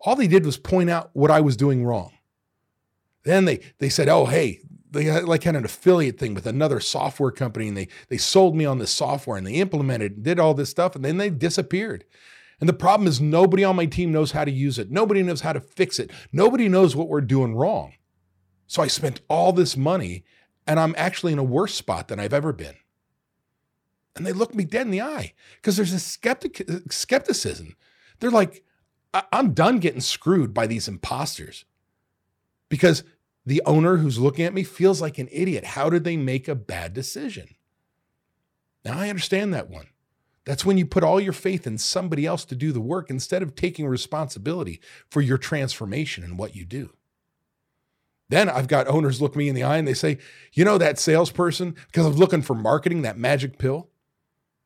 all 0.00 0.16
they 0.16 0.26
did 0.26 0.44
was 0.44 0.58
point 0.58 0.90
out 0.90 1.10
what 1.12 1.30
I 1.30 1.40
was 1.40 1.56
doing 1.56 1.84
wrong. 1.84 2.14
Then 3.22 3.44
they, 3.44 3.60
they 3.78 3.88
said, 3.88 4.08
oh, 4.08 4.26
hey, 4.26 4.58
they 4.90 5.20
like 5.20 5.44
had 5.44 5.56
an 5.56 5.64
affiliate 5.64 6.18
thing 6.18 6.34
with 6.34 6.46
another 6.46 6.80
software 6.80 7.30
company 7.30 7.68
and 7.68 7.76
they 7.76 7.88
they 8.08 8.16
sold 8.16 8.56
me 8.56 8.64
on 8.64 8.78
this 8.78 8.90
software 8.90 9.36
and 9.36 9.46
they 9.46 9.54
implemented 9.54 10.22
did 10.22 10.38
all 10.38 10.54
this 10.54 10.70
stuff 10.70 10.96
and 10.96 11.04
then 11.04 11.16
they 11.16 11.30
disappeared. 11.30 12.04
And 12.60 12.68
the 12.68 12.74
problem 12.74 13.06
is 13.06 13.20
nobody 13.20 13.62
on 13.62 13.76
my 13.76 13.86
team 13.86 14.10
knows 14.10 14.32
how 14.32 14.44
to 14.44 14.50
use 14.50 14.78
it. 14.78 14.90
Nobody 14.90 15.22
knows 15.22 15.42
how 15.42 15.52
to 15.52 15.60
fix 15.60 15.98
it. 15.98 16.10
Nobody 16.32 16.68
knows 16.68 16.96
what 16.96 17.08
we're 17.08 17.20
doing 17.20 17.54
wrong. 17.54 17.92
So 18.66 18.82
I 18.82 18.88
spent 18.88 19.20
all 19.28 19.52
this 19.52 19.76
money 19.76 20.24
and 20.66 20.80
I'm 20.80 20.94
actually 20.98 21.32
in 21.32 21.38
a 21.38 21.44
worse 21.44 21.74
spot 21.74 22.08
than 22.08 22.18
I've 22.18 22.34
ever 22.34 22.52
been. 22.52 22.74
And 24.16 24.26
they 24.26 24.32
look 24.32 24.54
me 24.54 24.64
dead 24.64 24.86
in 24.86 24.90
the 24.90 25.00
eye 25.00 25.34
because 25.56 25.76
there's 25.76 25.92
a 25.92 26.00
skeptic 26.00 26.68
skepticism. 26.90 27.76
They're 28.18 28.30
like, 28.30 28.64
I'm 29.32 29.54
done 29.54 29.78
getting 29.78 30.00
screwed 30.00 30.52
by 30.52 30.66
these 30.66 30.88
imposters 30.88 31.64
because 32.68 33.04
the 33.48 33.62
owner 33.64 33.96
who's 33.96 34.18
looking 34.18 34.44
at 34.44 34.52
me 34.52 34.62
feels 34.62 35.00
like 35.00 35.16
an 35.16 35.26
idiot. 35.32 35.64
How 35.64 35.88
did 35.88 36.04
they 36.04 36.18
make 36.18 36.48
a 36.48 36.54
bad 36.54 36.92
decision? 36.92 37.54
Now, 38.84 38.98
I 38.98 39.08
understand 39.08 39.54
that 39.54 39.70
one. 39.70 39.86
That's 40.44 40.66
when 40.66 40.76
you 40.76 40.84
put 40.84 41.02
all 41.02 41.18
your 41.18 41.32
faith 41.32 41.66
in 41.66 41.78
somebody 41.78 42.26
else 42.26 42.44
to 42.44 42.54
do 42.54 42.72
the 42.72 42.80
work 42.80 43.08
instead 43.08 43.42
of 43.42 43.54
taking 43.54 43.86
responsibility 43.86 44.82
for 45.10 45.22
your 45.22 45.38
transformation 45.38 46.24
and 46.24 46.38
what 46.38 46.54
you 46.54 46.66
do. 46.66 46.90
Then 48.28 48.50
I've 48.50 48.68
got 48.68 48.86
owners 48.86 49.22
look 49.22 49.34
me 49.34 49.48
in 49.48 49.54
the 49.54 49.62
eye 49.62 49.78
and 49.78 49.88
they 49.88 49.94
say, 49.94 50.18
you 50.52 50.62
know, 50.62 50.76
that 50.76 50.98
salesperson, 50.98 51.74
because 51.86 52.04
I'm 52.04 52.16
looking 52.16 52.42
for 52.42 52.54
marketing, 52.54 53.00
that 53.00 53.16
magic 53.16 53.56
pill. 53.56 53.88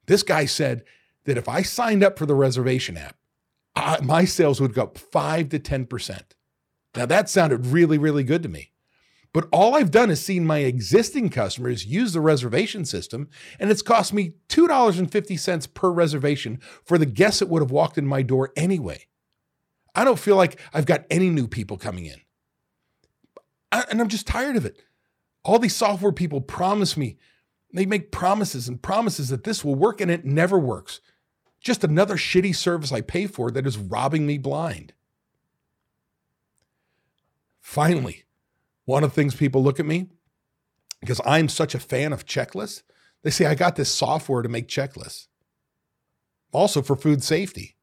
This 0.07 0.25
guy 0.25 0.45
said 0.45 0.83
that 1.23 1.39
if 1.39 1.49
I 1.49 1.63
signed 1.63 2.03
up 2.03 2.19
for 2.19 2.27
the 2.27 2.35
reservation 2.35 2.97
app, 2.97 3.15
I, 3.77 4.01
my 4.03 4.25
sales 4.25 4.61
would 4.61 4.75
go 4.75 4.83
up 4.83 4.99
five 4.99 5.51
to 5.51 5.61
10%. 5.61 6.23
Now 6.97 7.07
that 7.07 7.31
sounded 7.31 7.67
really, 7.67 7.97
really 7.97 8.25
good 8.25 8.43
to 8.43 8.49
me. 8.49 8.72
But 9.33 9.49
all 9.51 9.75
I've 9.75 9.91
done 9.91 10.11
is 10.11 10.21
seen 10.21 10.45
my 10.45 10.59
existing 10.59 11.31
customers 11.31 11.87
use 11.87 12.13
the 12.13 12.21
reservation 12.21 12.85
system, 12.85 13.31
and 13.59 13.71
it's 13.71 13.83
cost 13.83 14.13
me 14.13 14.35
$2.50 14.49 15.75
per 15.75 15.91
reservation 15.91 16.61
for 16.85 16.99
the 16.99 17.07
guests 17.07 17.39
that 17.41 17.49
would 17.49 17.63
have 17.63 17.71
walked 17.71 17.97
in 17.97 18.07
my 18.07 18.23
door 18.23 18.53
anyway. 18.57 19.07
I 19.95 20.05
don't 20.05 20.19
feel 20.19 20.37
like 20.37 20.61
I've 20.75 20.87
got 20.87 21.05
any 21.11 21.31
new 21.31 21.47
people 21.49 21.79
coming 21.79 22.07
in. 22.07 22.21
I, 23.71 23.85
and 23.91 24.01
I'm 24.01 24.09
just 24.09 24.27
tired 24.27 24.57
of 24.57 24.67
it. 24.67 24.83
All 25.45 25.59
these 25.59 25.75
software 25.75 26.13
people 26.13 26.41
promise 26.41 26.97
me 26.97 27.17
They 27.73 27.87
make 27.87 28.13
promises 28.13 28.69
and 28.69 28.83
promises 28.83 29.31
that 29.31 29.45
this 29.45 29.65
will 29.65 29.75
work 29.75 30.01
and 30.01 30.11
it 30.11 30.25
never 30.27 30.59
works. 30.59 31.01
Just 31.61 31.85
another 31.85 32.17
shitty 32.17 32.55
service 32.55 32.93
I 32.93 33.01
pay 33.01 33.27
for 33.27 33.51
that 33.51 33.67
is 33.67 33.79
robbing 33.79 34.27
me 34.27 34.37
blind. 34.37 34.93
Finally, 37.61 38.25
one 38.85 39.05
of 39.05 39.11
the 39.11 39.15
things 39.15 39.35
people 39.35 39.63
look 39.63 39.81
at 39.81 39.87
me 39.87 40.09
because 41.01 41.21
I'm 41.25 41.49
such 41.49 41.75
a 41.75 41.81
fan 41.81 42.13
of 42.13 42.27
checklists, 42.27 42.83
they 43.23 43.31
say 43.31 43.47
I 43.47 43.55
got 43.55 43.77
this 43.77 43.93
software 43.93 44.43
to 44.43 44.49
make 44.49 44.69
checklists. 44.69 45.27
Also 46.53 46.83
for 46.83 46.97
food 46.97 47.23
safety. 47.23 47.77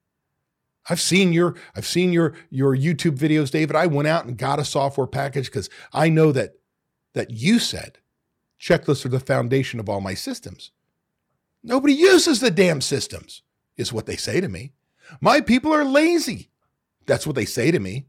I've 0.89 1.01
seen 1.01 1.33
your 1.33 1.55
I've 1.75 1.85
seen 1.85 2.13
your 2.13 2.33
your 2.49 2.75
YouTube 2.75 3.17
videos, 3.17 3.51
David. 3.51 3.75
I 3.75 3.87
went 3.87 4.07
out 4.07 4.25
and 4.25 4.37
got 4.37 4.59
a 4.59 4.65
software 4.65 5.07
package 5.07 5.45
because 5.45 5.69
I 5.93 6.09
know 6.09 6.31
that 6.31 6.53
that 7.13 7.31
you 7.31 7.59
said 7.59 7.99
checklists 8.59 9.05
are 9.05 9.09
the 9.09 9.19
foundation 9.19 9.79
of 9.79 9.89
all 9.89 10.01
my 10.01 10.13
systems. 10.13 10.71
Nobody 11.63 11.93
uses 11.93 12.39
the 12.39 12.51
damn 12.51 12.81
systems, 12.81 13.41
is 13.77 13.91
what 13.91 14.05
they 14.05 14.15
say 14.15 14.39
to 14.39 14.47
me. 14.47 14.73
My 15.21 15.41
people 15.41 15.73
are 15.73 15.83
lazy. 15.83 16.49
That's 17.05 17.27
what 17.27 17.35
they 17.35 17.45
say 17.45 17.71
to 17.71 17.79
me. 17.79 18.05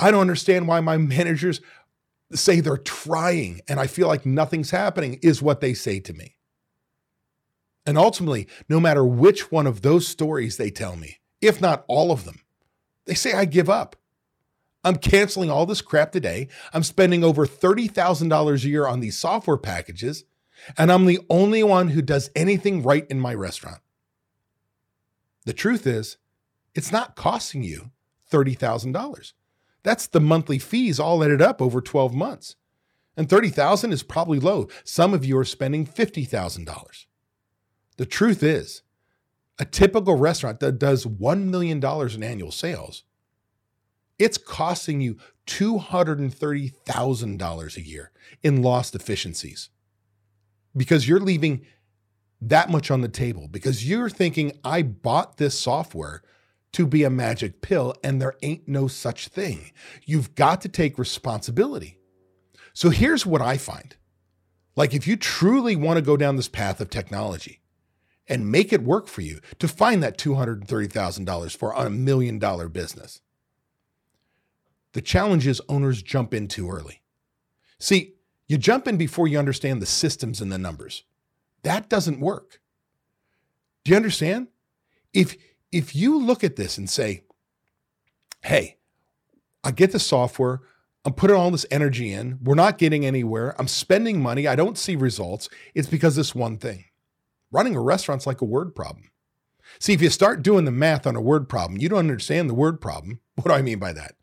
I 0.00 0.10
don't 0.10 0.20
understand 0.20 0.68
why 0.68 0.80
my 0.80 0.96
managers 0.96 1.60
say 2.32 2.60
they're 2.60 2.76
trying 2.76 3.60
and 3.68 3.80
I 3.80 3.86
feel 3.86 4.08
like 4.08 4.26
nothing's 4.26 4.70
happening, 4.70 5.18
is 5.22 5.42
what 5.42 5.60
they 5.60 5.74
say 5.74 6.00
to 6.00 6.12
me. 6.12 6.36
And 7.86 7.96
ultimately, 7.96 8.46
no 8.68 8.80
matter 8.80 9.04
which 9.04 9.50
one 9.50 9.66
of 9.66 9.80
those 9.80 10.06
stories 10.06 10.56
they 10.56 10.70
tell 10.70 10.96
me, 10.96 11.20
if 11.40 11.60
not 11.60 11.84
all 11.88 12.12
of 12.12 12.24
them, 12.24 12.40
they 13.06 13.14
say 13.14 13.32
I 13.32 13.46
give 13.46 13.70
up. 13.70 13.96
I'm 14.84 14.96
canceling 14.96 15.50
all 15.50 15.66
this 15.66 15.80
crap 15.80 16.12
today. 16.12 16.48
I'm 16.72 16.82
spending 16.82 17.24
over 17.24 17.46
$30,000 17.46 18.64
a 18.64 18.68
year 18.68 18.86
on 18.86 19.00
these 19.00 19.18
software 19.18 19.56
packages, 19.56 20.24
and 20.76 20.92
I'm 20.92 21.06
the 21.06 21.20
only 21.30 21.62
one 21.62 21.88
who 21.88 22.02
does 22.02 22.30
anything 22.36 22.82
right 22.82 23.06
in 23.08 23.18
my 23.18 23.34
restaurant. 23.34 23.80
The 25.46 25.52
truth 25.52 25.86
is, 25.86 26.18
it's 26.74 26.92
not 26.92 27.16
costing 27.16 27.62
you 27.62 27.90
$30,000. 28.30 29.32
That's 29.82 30.06
the 30.06 30.20
monthly 30.20 30.58
fees 30.58 31.00
all 31.00 31.24
added 31.24 31.42
up 31.42 31.62
over 31.62 31.80
12 31.80 32.14
months. 32.14 32.56
And 33.16 33.28
30,000 33.28 33.92
is 33.92 34.02
probably 34.02 34.38
low. 34.38 34.68
Some 34.84 35.14
of 35.14 35.24
you 35.24 35.36
are 35.38 35.44
spending 35.44 35.86
$50,000. 35.86 37.06
The 37.96 38.06
truth 38.06 38.44
is, 38.44 38.82
a 39.58 39.64
typical 39.64 40.16
restaurant 40.16 40.60
that 40.60 40.78
does 40.78 41.04
$1 41.04 41.44
million 41.44 41.84
in 41.84 42.22
annual 42.22 42.52
sales, 42.52 43.02
it's 44.18 44.38
costing 44.38 45.00
you 45.00 45.16
$230,000 45.46 47.76
a 47.76 47.82
year 47.82 48.12
in 48.42 48.62
lost 48.62 48.94
efficiencies 48.94 49.70
because 50.76 51.08
you're 51.08 51.18
leaving 51.18 51.64
that 52.40 52.70
much 52.70 52.88
on 52.90 53.00
the 53.00 53.08
table 53.08 53.48
because 53.48 53.88
you're 53.88 54.10
thinking, 54.10 54.52
I 54.62 54.82
bought 54.82 55.38
this 55.38 55.58
software 55.58 56.22
to 56.72 56.86
be 56.86 57.04
a 57.04 57.10
magic 57.10 57.60
pill, 57.60 57.94
and 58.04 58.20
there 58.20 58.36
ain't 58.42 58.68
no 58.68 58.88
such 58.88 59.28
thing. 59.28 59.72
You've 60.04 60.34
got 60.34 60.60
to 60.62 60.68
take 60.68 60.98
responsibility. 60.98 61.98
So 62.72 62.90
here's 62.90 63.26
what 63.26 63.42
I 63.42 63.56
find 63.58 63.96
like, 64.76 64.94
if 64.94 65.08
you 65.08 65.16
truly 65.16 65.74
want 65.74 65.96
to 65.96 66.02
go 66.02 66.16
down 66.16 66.36
this 66.36 66.48
path 66.48 66.80
of 66.80 66.88
technology 66.88 67.60
and 68.28 68.52
make 68.52 68.72
it 68.72 68.84
work 68.84 69.08
for 69.08 69.22
you 69.22 69.40
to 69.58 69.66
find 69.66 70.04
that 70.04 70.16
$230,000 70.16 71.56
for 71.56 71.74
on 71.74 71.86
a 71.86 71.90
million 71.90 72.38
dollar 72.38 72.68
business, 72.68 73.20
the 74.92 75.02
challenge 75.02 75.48
is 75.48 75.60
owners 75.68 76.00
jump 76.00 76.32
in 76.32 76.46
too 76.46 76.70
early. 76.70 77.02
See, 77.80 78.14
you 78.46 78.56
jump 78.56 78.86
in 78.86 78.96
before 78.96 79.26
you 79.26 79.38
understand 79.38 79.82
the 79.82 79.86
systems 79.86 80.40
and 80.40 80.52
the 80.52 80.58
numbers. 80.58 81.02
That 81.62 81.88
doesn't 81.88 82.20
work. 82.20 82.60
Do 83.84 83.90
you 83.90 83.96
understand? 83.96 84.46
If 85.12 85.36
if 85.72 85.94
you 85.94 86.18
look 86.18 86.42
at 86.42 86.56
this 86.56 86.78
and 86.78 86.88
say, 86.88 87.24
hey, 88.42 88.78
I 89.64 89.70
get 89.70 89.92
the 89.92 89.98
software, 89.98 90.60
I'm 91.04 91.12
putting 91.14 91.36
all 91.36 91.50
this 91.50 91.66
energy 91.70 92.12
in, 92.12 92.38
we're 92.42 92.54
not 92.54 92.78
getting 92.78 93.04
anywhere, 93.04 93.54
I'm 93.58 93.68
spending 93.68 94.20
money, 94.20 94.46
I 94.46 94.56
don't 94.56 94.78
see 94.78 94.96
results, 94.96 95.48
it's 95.74 95.88
because 95.88 96.16
this 96.16 96.34
one 96.34 96.58
thing. 96.58 96.84
Running 97.50 97.76
a 97.76 97.80
restaurant's 97.80 98.26
like 98.26 98.40
a 98.40 98.46
word 98.46 98.74
problem. 98.74 99.10
See, 99.78 99.92
if 99.92 100.02
you 100.02 100.10
start 100.10 100.42
doing 100.42 100.64
the 100.64 100.70
math 100.70 101.06
on 101.06 101.16
a 101.16 101.20
word 101.20 101.48
problem, 101.48 101.80
you 101.80 101.88
don't 101.88 101.98
understand 101.98 102.48
the 102.48 102.54
word 102.54 102.80
problem. 102.80 103.20
What 103.36 103.46
do 103.46 103.52
I 103.52 103.62
mean 103.62 103.78
by 103.78 103.92
that? 103.92 104.16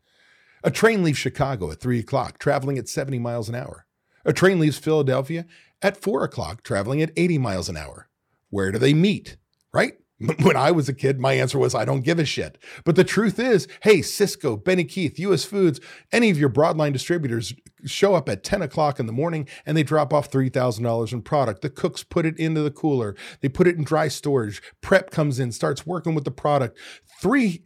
A 0.62 0.70
train 0.70 1.02
leaves 1.02 1.16
Chicago 1.16 1.70
at 1.70 1.80
three 1.80 1.98
o'clock, 1.98 2.38
traveling 2.38 2.76
at 2.76 2.86
70 2.86 3.18
miles 3.18 3.48
an 3.48 3.54
hour. 3.54 3.86
A 4.26 4.32
train 4.34 4.60
leaves 4.60 4.76
Philadelphia 4.76 5.46
at 5.80 5.96
four 5.96 6.22
o'clock, 6.22 6.62
traveling 6.62 7.00
at 7.00 7.12
80 7.16 7.38
miles 7.38 7.70
an 7.70 7.78
hour. 7.78 8.08
Where 8.50 8.70
do 8.72 8.78
they 8.78 8.92
meet? 8.92 9.38
Right? 9.72 9.94
When 10.42 10.56
I 10.56 10.70
was 10.70 10.88
a 10.88 10.94
kid, 10.94 11.20
my 11.20 11.34
answer 11.34 11.58
was, 11.58 11.74
I 11.74 11.84
don't 11.84 12.00
give 12.00 12.18
a 12.18 12.24
shit. 12.24 12.56
But 12.84 12.96
the 12.96 13.04
truth 13.04 13.38
is, 13.38 13.68
hey, 13.82 13.98
Sysco, 13.98 14.62
Benny 14.62 14.84
Keith, 14.84 15.18
US 15.18 15.44
Foods, 15.44 15.80
any 16.10 16.30
of 16.30 16.38
your 16.38 16.48
broadline 16.48 16.92
distributors 16.92 17.52
show 17.84 18.14
up 18.14 18.28
at 18.28 18.42
10 18.42 18.62
o'clock 18.62 18.98
in 18.98 19.06
the 19.06 19.12
morning 19.12 19.46
and 19.66 19.76
they 19.76 19.82
drop 19.82 20.14
off 20.14 20.30
$3,000 20.30 21.12
in 21.12 21.22
product. 21.22 21.60
The 21.60 21.70
cooks 21.70 22.02
put 22.02 22.24
it 22.24 22.38
into 22.38 22.62
the 22.62 22.70
cooler, 22.70 23.14
they 23.40 23.48
put 23.48 23.66
it 23.66 23.76
in 23.76 23.84
dry 23.84 24.08
storage. 24.08 24.62
Prep 24.80 25.10
comes 25.10 25.38
in, 25.38 25.52
starts 25.52 25.86
working 25.86 26.14
with 26.14 26.24
the 26.24 26.30
product. 26.30 26.78
Three, 27.20 27.64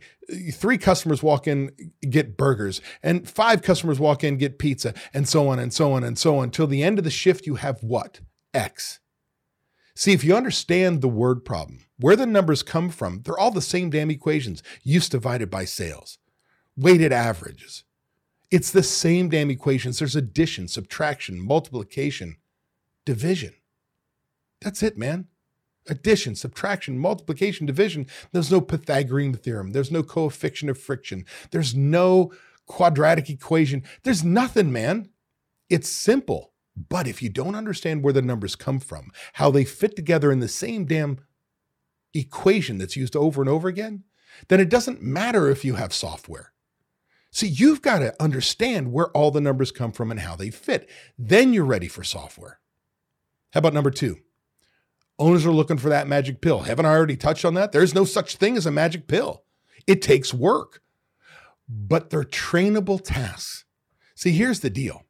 three 0.52 0.78
customers 0.78 1.22
walk 1.22 1.46
in, 1.46 1.70
get 2.08 2.36
burgers, 2.36 2.80
and 3.02 3.28
five 3.28 3.62
customers 3.62 4.00
walk 4.00 4.24
in, 4.24 4.38
get 4.38 4.58
pizza, 4.58 4.94
and 5.14 5.28
so 5.28 5.48
on 5.48 5.58
and 5.58 5.72
so 5.72 5.92
on 5.92 6.02
and 6.02 6.18
so 6.18 6.38
on. 6.38 6.44
Until 6.44 6.66
the 6.66 6.82
end 6.82 6.98
of 6.98 7.04
the 7.04 7.10
shift, 7.10 7.46
you 7.46 7.56
have 7.56 7.82
what? 7.82 8.20
X. 8.52 9.00
See, 9.94 10.12
if 10.12 10.24
you 10.24 10.36
understand 10.36 11.00
the 11.00 11.08
word 11.08 11.44
problem, 11.44 11.86
where 11.98 12.16
the 12.16 12.26
numbers 12.26 12.62
come 12.62 12.90
from, 12.90 13.22
they're 13.22 13.38
all 13.38 13.50
the 13.50 13.60
same 13.60 13.90
damn 13.90 14.10
equations 14.10 14.62
use 14.82 15.08
divided 15.08 15.50
by 15.50 15.64
sales, 15.64 16.18
weighted 16.76 17.12
averages. 17.12 17.84
It's 18.50 18.70
the 18.70 18.82
same 18.82 19.28
damn 19.28 19.50
equations. 19.50 19.98
There's 19.98 20.16
addition, 20.16 20.68
subtraction, 20.68 21.40
multiplication, 21.40 22.36
division. 23.04 23.54
That's 24.60 24.82
it, 24.82 24.98
man. 24.98 25.26
Addition, 25.88 26.34
subtraction, 26.34 26.98
multiplication, 26.98 27.66
division. 27.66 28.06
There's 28.32 28.50
no 28.50 28.60
Pythagorean 28.60 29.34
theorem. 29.34 29.72
There's 29.72 29.90
no 29.90 30.02
coefficient 30.02 30.70
of 30.70 30.78
friction. 30.78 31.24
There's 31.50 31.74
no 31.74 32.32
quadratic 32.66 33.30
equation. 33.30 33.82
There's 34.02 34.22
nothing, 34.22 34.72
man. 34.72 35.08
It's 35.68 35.88
simple. 35.88 36.49
But 36.88 37.06
if 37.06 37.22
you 37.22 37.28
don't 37.28 37.54
understand 37.54 38.02
where 38.02 38.12
the 38.12 38.22
numbers 38.22 38.56
come 38.56 38.78
from, 38.78 39.10
how 39.34 39.50
they 39.50 39.64
fit 39.64 39.96
together 39.96 40.32
in 40.32 40.40
the 40.40 40.48
same 40.48 40.84
damn 40.84 41.18
equation 42.14 42.78
that's 42.78 42.96
used 42.96 43.16
over 43.16 43.42
and 43.42 43.48
over 43.48 43.68
again, 43.68 44.04
then 44.48 44.60
it 44.60 44.70
doesn't 44.70 45.02
matter 45.02 45.48
if 45.48 45.64
you 45.64 45.74
have 45.74 45.92
software. 45.92 46.52
See, 47.32 47.46
you've 47.46 47.82
got 47.82 48.00
to 48.00 48.20
understand 48.20 48.92
where 48.92 49.08
all 49.08 49.30
the 49.30 49.40
numbers 49.40 49.70
come 49.70 49.92
from 49.92 50.10
and 50.10 50.20
how 50.20 50.34
they 50.34 50.50
fit. 50.50 50.88
Then 51.18 51.52
you're 51.52 51.64
ready 51.64 51.88
for 51.88 52.02
software. 52.02 52.60
How 53.52 53.58
about 53.58 53.74
number 53.74 53.90
two? 53.90 54.18
Owners 55.18 55.44
are 55.44 55.52
looking 55.52 55.76
for 55.76 55.90
that 55.90 56.08
magic 56.08 56.40
pill. 56.40 56.60
Haven't 56.60 56.86
I 56.86 56.90
already 56.90 57.16
touched 57.16 57.44
on 57.44 57.54
that? 57.54 57.72
There's 57.72 57.94
no 57.94 58.04
such 58.04 58.36
thing 58.36 58.56
as 58.56 58.66
a 58.66 58.70
magic 58.70 59.06
pill. 59.06 59.44
It 59.86 60.02
takes 60.02 60.32
work, 60.32 60.82
but 61.68 62.10
they're 62.10 62.24
trainable 62.24 63.02
tasks. 63.02 63.64
See, 64.14 64.32
here's 64.32 64.60
the 64.60 64.70
deal 64.70 65.04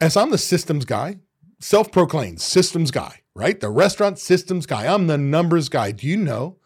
as 0.00 0.16
I'm 0.16 0.30
the 0.30 0.38
systems 0.38 0.84
guy, 0.84 1.18
self 1.60 1.90
proclaimed 1.92 2.40
systems 2.40 2.90
guy, 2.90 3.22
right? 3.34 3.58
The 3.58 3.70
restaurant 3.70 4.18
systems 4.18 4.66
guy. 4.66 4.92
I'm 4.92 5.06
the 5.06 5.18
numbers 5.18 5.68
guy. 5.68 5.92
Do 5.92 6.06
you 6.06 6.16
know 6.16 6.58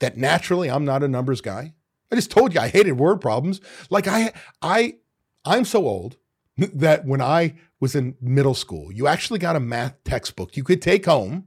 that 0.00 0.16
naturally 0.16 0.70
I'm 0.70 0.84
not 0.84 1.02
a 1.02 1.08
numbers 1.08 1.40
guy? 1.40 1.74
I 2.10 2.16
just 2.16 2.30
told 2.30 2.54
you 2.54 2.60
I 2.60 2.68
hated 2.68 2.92
word 2.92 3.20
problems. 3.20 3.60
Like 3.90 4.06
I, 4.06 4.32
I, 4.62 4.96
I'm 5.44 5.64
so 5.64 5.86
old 5.86 6.16
that 6.56 7.04
when 7.04 7.20
I 7.20 7.54
was 7.80 7.94
in 7.94 8.16
middle 8.20 8.54
school, 8.54 8.92
you 8.92 9.06
actually 9.06 9.38
got 9.38 9.56
a 9.56 9.60
math 9.60 10.02
textbook 10.04 10.56
you 10.56 10.64
could 10.64 10.80
take 10.80 11.06
home, 11.06 11.46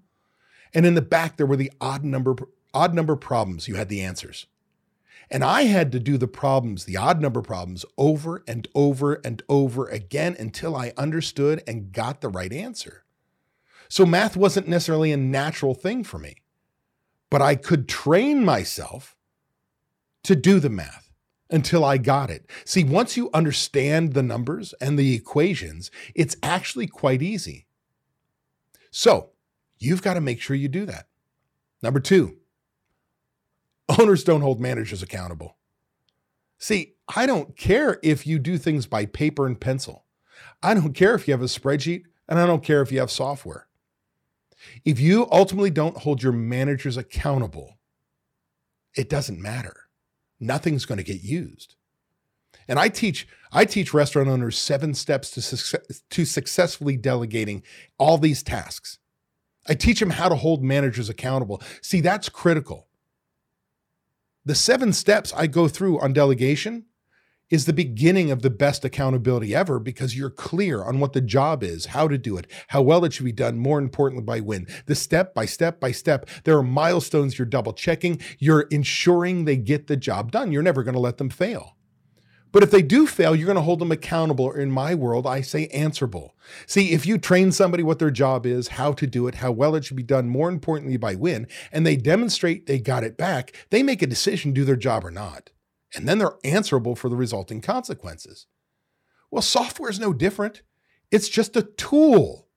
and 0.73 0.85
in 0.85 0.95
the 0.95 1.01
back 1.01 1.37
there 1.37 1.45
were 1.45 1.55
the 1.55 1.71
odd 1.79 2.03
number 2.03 2.35
odd 2.73 2.93
number 2.93 3.15
problems. 3.15 3.67
You 3.67 3.75
had 3.75 3.89
the 3.89 4.01
answers. 4.01 4.45
And 5.29 5.43
I 5.43 5.63
had 5.63 5.91
to 5.91 5.99
do 5.99 6.17
the 6.17 6.27
problems, 6.27 6.85
the 6.85 6.97
odd 6.97 7.21
number 7.21 7.41
problems, 7.41 7.85
over 7.97 8.43
and 8.47 8.67
over 8.73 9.15
and 9.25 9.41
over 9.49 9.87
again 9.87 10.35
until 10.39 10.75
I 10.75 10.93
understood 10.97 11.61
and 11.67 11.91
got 11.91 12.21
the 12.21 12.29
right 12.29 12.53
answer. 12.53 13.03
So 13.89 14.05
math 14.05 14.37
wasn't 14.37 14.67
necessarily 14.67 15.11
a 15.11 15.17
natural 15.17 15.73
thing 15.73 16.03
for 16.03 16.17
me, 16.17 16.37
but 17.29 17.41
I 17.41 17.55
could 17.55 17.87
train 17.87 18.45
myself 18.45 19.15
to 20.23 20.35
do 20.35 20.59
the 20.59 20.69
math 20.69 21.09
until 21.49 21.83
I 21.83 21.97
got 21.97 22.29
it. 22.29 22.49
See, 22.65 22.83
once 22.83 23.15
you 23.15 23.29
understand 23.33 24.13
the 24.13 24.23
numbers 24.23 24.73
and 24.81 24.97
the 24.97 25.15
equations, 25.15 25.89
it's 26.15 26.35
actually 26.43 26.87
quite 26.87 27.21
easy. 27.21 27.65
So 28.91 29.31
you've 29.77 30.01
got 30.01 30.15
to 30.15 30.21
make 30.21 30.41
sure 30.41 30.55
you 30.55 30.67
do 30.67 30.85
that. 30.85 31.07
Number 31.81 31.99
two, 31.99 32.37
Owners 33.99 34.23
don't 34.23 34.41
hold 34.41 34.59
managers 34.59 35.01
accountable. 35.01 35.57
See, 36.57 36.95
I 37.15 37.25
don't 37.25 37.55
care 37.55 37.99
if 38.03 38.27
you 38.27 38.39
do 38.39 38.57
things 38.57 38.85
by 38.85 39.05
paper 39.05 39.45
and 39.45 39.59
pencil. 39.59 40.05
I 40.61 40.73
don't 40.73 40.93
care 40.93 41.15
if 41.15 41.27
you 41.27 41.33
have 41.33 41.41
a 41.41 41.45
spreadsheet, 41.45 42.03
and 42.27 42.39
I 42.39 42.45
don't 42.45 42.63
care 42.63 42.81
if 42.81 42.91
you 42.91 42.99
have 42.99 43.11
software. 43.11 43.67
If 44.83 44.99
you 44.99 45.27
ultimately 45.31 45.69
don't 45.69 45.97
hold 45.97 46.23
your 46.23 46.33
managers 46.33 46.97
accountable, 46.97 47.77
it 48.95 49.09
doesn't 49.09 49.39
matter. 49.39 49.75
Nothing's 50.39 50.85
going 50.85 50.97
to 50.97 51.03
get 51.03 51.21
used. 51.21 51.75
And 52.67 52.79
I 52.79 52.89
teach 52.89 53.27
I 53.51 53.63
teach 53.65 53.93
restaurant 53.93 54.27
owners 54.27 54.57
seven 54.57 54.93
steps 54.93 55.31
to 55.31 55.41
success, 55.41 56.03
to 56.09 56.25
successfully 56.25 56.97
delegating 56.97 57.63
all 57.97 58.17
these 58.17 58.43
tasks. 58.43 58.99
I 59.69 59.73
teach 59.73 59.99
them 59.99 60.09
how 60.09 60.27
to 60.27 60.35
hold 60.35 60.63
managers 60.63 61.07
accountable. 61.07 61.61
See, 61.81 62.01
that's 62.01 62.29
critical. 62.29 62.86
The 64.47 64.55
seven 64.55 64.93
steps 64.93 65.33
I 65.35 65.47
go 65.47 65.67
through 65.67 65.99
on 65.99 66.13
delegation 66.13 66.85
is 67.49 67.65
the 67.65 67.73
beginning 67.73 68.31
of 68.31 68.43
the 68.43 68.49
best 68.49 68.85
accountability 68.85 69.53
ever 69.53 69.77
because 69.77 70.15
you're 70.15 70.29
clear 70.29 70.85
on 70.85 71.01
what 71.01 71.11
the 71.11 71.19
job 71.19 71.63
is, 71.63 71.87
how 71.87 72.07
to 72.07 72.17
do 72.17 72.37
it, 72.37 72.47
how 72.69 72.81
well 72.81 73.03
it 73.03 73.11
should 73.11 73.25
be 73.25 73.33
done, 73.33 73.59
more 73.59 73.77
importantly, 73.77 74.23
by 74.23 74.39
when. 74.39 74.65
The 74.85 74.95
step 74.95 75.33
by 75.33 75.45
step 75.47 75.81
by 75.81 75.91
step, 75.91 76.29
there 76.45 76.57
are 76.57 76.63
milestones 76.63 77.37
you're 77.37 77.45
double 77.45 77.73
checking. 77.73 78.21
You're 78.39 78.67
ensuring 78.71 79.43
they 79.43 79.57
get 79.57 79.87
the 79.87 79.97
job 79.97 80.31
done. 80.31 80.53
You're 80.53 80.63
never 80.63 80.81
going 80.81 80.95
to 80.95 81.01
let 81.01 81.17
them 81.17 81.29
fail. 81.29 81.76
But 82.57 82.63
if 82.63 82.71
they 82.71 82.81
do 82.81 83.05
fail, 83.05 83.35
you're 83.35 83.45
going 83.45 83.57
to 83.57 83.61
hold 83.61 83.77
them 83.77 83.91
accountable. 83.91 84.51
In 84.51 84.71
my 84.71 84.95
world, 84.95 85.27
I 85.27 85.41
say 85.41 85.67
answerable. 85.67 86.35
See, 86.65 86.91
if 86.91 87.05
you 87.05 87.19
train 87.19 87.51
somebody 87.51 87.83
what 87.83 87.99
their 87.99 88.09
job 88.09 88.47
is, 88.47 88.69
how 88.69 88.93
to 88.93 89.05
do 89.05 89.27
it, 89.27 89.35
how 89.35 89.51
well 89.51 89.75
it 89.75 89.85
should 89.85 89.95
be 89.95 90.01
done, 90.01 90.27
more 90.27 90.49
importantly, 90.49 90.97
by 90.97 91.13
when, 91.13 91.45
and 91.71 91.85
they 91.85 91.95
demonstrate 91.95 92.65
they 92.65 92.79
got 92.79 93.03
it 93.03 93.15
back, 93.15 93.53
they 93.69 93.83
make 93.83 94.01
a 94.01 94.07
decision 94.07 94.53
do 94.53 94.65
their 94.65 94.75
job 94.75 95.05
or 95.05 95.11
not. 95.11 95.51
And 95.93 96.09
then 96.09 96.17
they're 96.17 96.39
answerable 96.43 96.95
for 96.95 97.09
the 97.09 97.15
resulting 97.15 97.61
consequences. 97.61 98.47
Well, 99.29 99.43
software 99.43 99.91
is 99.91 99.99
no 99.99 100.11
different. 100.11 100.63
It's 101.11 101.29
just 101.29 101.55
a 101.55 101.61
tool. 101.61 102.47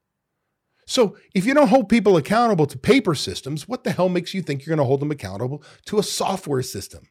So 0.87 1.19
if 1.35 1.45
you 1.45 1.52
don't 1.52 1.69
hold 1.69 1.90
people 1.90 2.16
accountable 2.16 2.64
to 2.69 2.78
paper 2.78 3.14
systems, 3.14 3.69
what 3.69 3.85
the 3.85 3.92
hell 3.92 4.09
makes 4.09 4.33
you 4.33 4.40
think 4.40 4.64
you're 4.64 4.75
going 4.75 4.83
to 4.83 4.88
hold 4.88 5.00
them 5.00 5.11
accountable 5.11 5.62
to 5.85 5.99
a 5.99 6.02
software 6.02 6.62
system? 6.62 7.11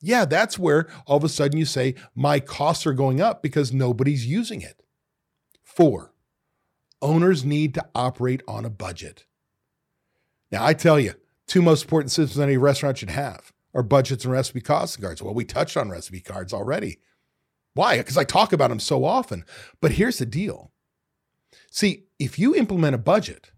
Yeah, 0.00 0.24
that's 0.24 0.58
where 0.58 0.88
all 1.06 1.16
of 1.16 1.24
a 1.24 1.28
sudden 1.28 1.58
you 1.58 1.64
say, 1.64 1.94
my 2.14 2.40
costs 2.40 2.86
are 2.86 2.92
going 2.92 3.20
up 3.20 3.42
because 3.42 3.72
nobody's 3.72 4.26
using 4.26 4.60
it. 4.60 4.82
Four, 5.64 6.12
owners 7.02 7.44
need 7.44 7.74
to 7.74 7.86
operate 7.94 8.42
on 8.46 8.64
a 8.64 8.70
budget. 8.70 9.24
Now, 10.50 10.64
I 10.64 10.72
tell 10.72 10.98
you, 10.98 11.14
two 11.46 11.62
most 11.62 11.82
important 11.84 12.12
systems 12.12 12.38
any 12.38 12.56
restaurant 12.56 12.98
should 12.98 13.10
have 13.10 13.52
are 13.74 13.82
budgets 13.82 14.24
and 14.24 14.32
recipe 14.32 14.60
costing 14.60 15.02
cards. 15.02 15.22
Well, 15.22 15.34
we 15.34 15.44
touched 15.44 15.76
on 15.76 15.90
recipe 15.90 16.20
cards 16.20 16.52
already. 16.52 16.98
Why? 17.74 17.98
Because 17.98 18.16
I 18.16 18.24
talk 18.24 18.52
about 18.52 18.70
them 18.70 18.80
so 18.80 19.04
often. 19.04 19.44
But 19.80 19.92
here's 19.92 20.18
the 20.18 20.26
deal 20.26 20.72
see, 21.70 22.04
if 22.18 22.38
you 22.38 22.54
implement 22.54 22.94
a 22.94 22.98
budget 22.98 23.50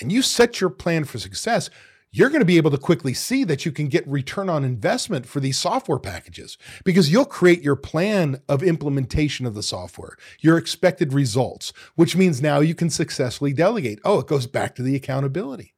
and 0.00 0.10
you 0.10 0.22
set 0.22 0.60
your 0.60 0.70
plan 0.70 1.04
for 1.04 1.18
success, 1.18 1.68
you're 2.14 2.28
going 2.28 2.40
to 2.40 2.46
be 2.46 2.58
able 2.58 2.70
to 2.70 2.78
quickly 2.78 3.12
see 3.12 3.42
that 3.42 3.66
you 3.66 3.72
can 3.72 3.88
get 3.88 4.06
return 4.06 4.48
on 4.48 4.62
investment 4.62 5.26
for 5.26 5.40
these 5.40 5.58
software 5.58 5.98
packages 5.98 6.56
because 6.84 7.10
you'll 7.10 7.24
create 7.24 7.60
your 7.60 7.74
plan 7.74 8.40
of 8.48 8.62
implementation 8.62 9.46
of 9.46 9.54
the 9.54 9.64
software, 9.64 10.16
your 10.40 10.56
expected 10.56 11.12
results, 11.12 11.72
which 11.96 12.14
means 12.14 12.40
now 12.40 12.60
you 12.60 12.72
can 12.72 12.88
successfully 12.88 13.52
delegate. 13.52 13.98
Oh, 14.04 14.20
it 14.20 14.28
goes 14.28 14.46
back 14.46 14.76
to 14.76 14.82
the 14.82 14.94
accountability. 14.94 15.74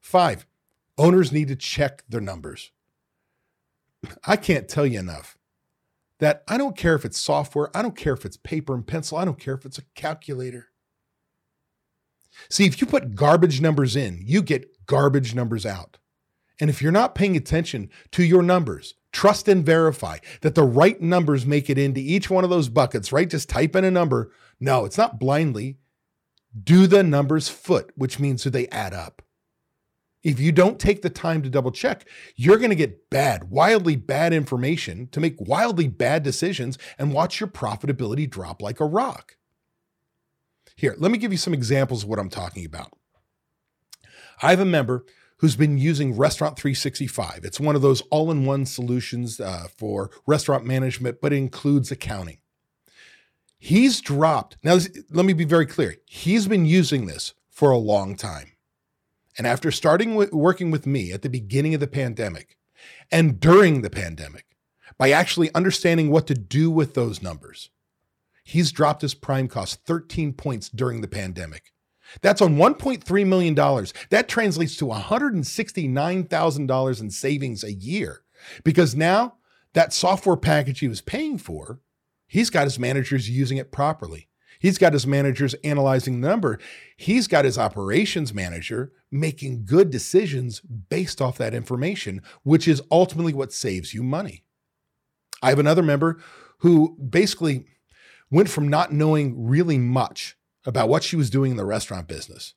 Five, 0.00 0.46
owners 0.96 1.30
need 1.30 1.48
to 1.48 1.56
check 1.56 2.02
their 2.08 2.22
numbers. 2.22 2.72
I 4.26 4.36
can't 4.36 4.70
tell 4.70 4.86
you 4.86 4.98
enough 4.98 5.36
that 6.18 6.44
I 6.48 6.56
don't 6.56 6.78
care 6.78 6.94
if 6.94 7.04
it's 7.04 7.18
software, 7.18 7.68
I 7.76 7.82
don't 7.82 7.96
care 7.96 8.14
if 8.14 8.24
it's 8.24 8.38
paper 8.38 8.74
and 8.74 8.86
pencil, 8.86 9.18
I 9.18 9.26
don't 9.26 9.38
care 9.38 9.54
if 9.54 9.66
it's 9.66 9.78
a 9.78 9.84
calculator. 9.94 10.68
See, 12.48 12.66
if 12.66 12.80
you 12.80 12.86
put 12.86 13.14
garbage 13.14 13.60
numbers 13.60 13.96
in, 13.96 14.22
you 14.24 14.42
get 14.42 14.86
garbage 14.86 15.34
numbers 15.34 15.64
out. 15.64 15.98
And 16.60 16.70
if 16.70 16.80
you're 16.80 16.92
not 16.92 17.14
paying 17.14 17.36
attention 17.36 17.90
to 18.12 18.22
your 18.22 18.42
numbers, 18.42 18.94
trust 19.12 19.48
and 19.48 19.64
verify 19.64 20.18
that 20.42 20.54
the 20.54 20.64
right 20.64 21.00
numbers 21.00 21.46
make 21.46 21.68
it 21.68 21.78
into 21.78 22.00
each 22.00 22.30
one 22.30 22.44
of 22.44 22.50
those 22.50 22.68
buckets, 22.68 23.12
right? 23.12 23.28
Just 23.28 23.48
type 23.48 23.74
in 23.74 23.84
a 23.84 23.90
number. 23.90 24.32
No, 24.60 24.84
it's 24.84 24.98
not 24.98 25.18
blindly. 25.18 25.78
Do 26.62 26.86
the 26.86 27.02
numbers 27.02 27.48
foot, 27.48 27.90
which 27.96 28.20
means 28.20 28.44
do 28.44 28.50
they 28.50 28.68
add 28.68 28.94
up? 28.94 29.22
If 30.22 30.40
you 30.40 30.52
don't 30.52 30.78
take 30.78 31.02
the 31.02 31.10
time 31.10 31.42
to 31.42 31.50
double 31.50 31.70
check, 31.70 32.08
you're 32.34 32.56
going 32.56 32.70
to 32.70 32.76
get 32.76 33.10
bad, 33.10 33.50
wildly 33.50 33.96
bad 33.96 34.32
information 34.32 35.08
to 35.08 35.20
make 35.20 35.36
wildly 35.38 35.86
bad 35.86 36.22
decisions 36.22 36.78
and 36.98 37.12
watch 37.12 37.40
your 37.40 37.48
profitability 37.48 38.28
drop 38.28 38.62
like 38.62 38.80
a 38.80 38.86
rock. 38.86 39.36
Here, 40.74 40.94
let 40.98 41.10
me 41.10 41.18
give 41.18 41.32
you 41.32 41.38
some 41.38 41.54
examples 41.54 42.02
of 42.02 42.08
what 42.08 42.18
I'm 42.18 42.30
talking 42.30 42.64
about. 42.64 42.92
I 44.42 44.50
have 44.50 44.60
a 44.60 44.64
member 44.64 45.04
who's 45.38 45.56
been 45.56 45.78
using 45.78 46.16
Restaurant 46.16 46.58
365. 46.58 47.40
It's 47.44 47.60
one 47.60 47.76
of 47.76 47.82
those 47.82 48.00
all 48.10 48.30
in 48.30 48.44
one 48.44 48.66
solutions 48.66 49.40
uh, 49.40 49.68
for 49.76 50.10
restaurant 50.26 50.64
management, 50.64 51.18
but 51.20 51.32
it 51.32 51.36
includes 51.36 51.90
accounting. 51.90 52.38
He's 53.58 54.00
dropped, 54.00 54.58
now 54.62 54.78
let 55.10 55.24
me 55.24 55.32
be 55.32 55.44
very 55.44 55.66
clear. 55.66 55.96
He's 56.06 56.46
been 56.46 56.66
using 56.66 57.06
this 57.06 57.34
for 57.50 57.70
a 57.70 57.78
long 57.78 58.16
time. 58.16 58.52
And 59.38 59.46
after 59.46 59.70
starting 59.70 60.14
with, 60.14 60.32
working 60.32 60.70
with 60.70 60.86
me 60.86 61.12
at 61.12 61.22
the 61.22 61.30
beginning 61.30 61.74
of 61.74 61.80
the 61.80 61.86
pandemic 61.86 62.56
and 63.10 63.40
during 63.40 63.82
the 63.82 63.90
pandemic, 63.90 64.46
by 64.98 65.10
actually 65.10 65.54
understanding 65.54 66.10
what 66.10 66.26
to 66.26 66.34
do 66.34 66.70
with 66.70 66.94
those 66.94 67.22
numbers, 67.22 67.70
he's 68.44 68.70
dropped 68.70 69.02
his 69.02 69.14
prime 69.14 69.48
cost 69.48 69.84
13 69.86 70.34
points 70.34 70.68
during 70.68 71.00
the 71.00 71.08
pandemic. 71.08 71.72
That's 72.22 72.42
on 72.42 72.54
$1.3 72.56 73.26
million. 73.26 73.54
That 74.10 74.28
translates 74.28 74.76
to 74.76 74.84
$169,000 74.86 77.00
in 77.00 77.10
savings 77.10 77.64
a 77.64 77.72
year 77.72 78.22
because 78.62 78.94
now 78.94 79.38
that 79.72 79.92
software 79.92 80.36
package 80.36 80.78
he 80.80 80.88
was 80.88 81.00
paying 81.00 81.38
for, 81.38 81.80
he's 82.26 82.50
got 82.50 82.64
his 82.64 82.78
managers 82.78 83.30
using 83.30 83.58
it 83.58 83.72
properly. 83.72 84.28
He's 84.60 84.78
got 84.78 84.92
his 84.92 85.06
managers 85.06 85.54
analyzing 85.64 86.20
the 86.20 86.28
number. 86.28 86.60
He's 86.96 87.26
got 87.26 87.44
his 87.44 87.58
operations 87.58 88.32
manager 88.32 88.92
making 89.10 89.64
good 89.64 89.90
decisions 89.90 90.60
based 90.60 91.20
off 91.20 91.38
that 91.38 91.54
information, 91.54 92.22
which 92.42 92.68
is 92.68 92.82
ultimately 92.90 93.34
what 93.34 93.52
saves 93.52 93.92
you 93.92 94.02
money. 94.02 94.44
I 95.42 95.50
have 95.50 95.58
another 95.58 95.82
member 95.82 96.20
who 96.58 96.96
basically 96.96 97.66
went 98.30 98.48
from 98.48 98.68
not 98.68 98.92
knowing 98.92 99.46
really 99.46 99.78
much 99.78 100.36
about 100.64 100.88
what 100.88 101.04
she 101.04 101.16
was 101.16 101.30
doing 101.30 101.52
in 101.52 101.56
the 101.56 101.64
restaurant 101.64 102.08
business 102.08 102.54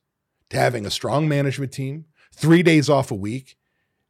to 0.50 0.56
having 0.56 0.86
a 0.86 0.90
strong 0.90 1.28
management 1.28 1.72
team, 1.72 2.06
three 2.32 2.62
days 2.62 2.88
off 2.88 3.10
a 3.10 3.14
week, 3.14 3.56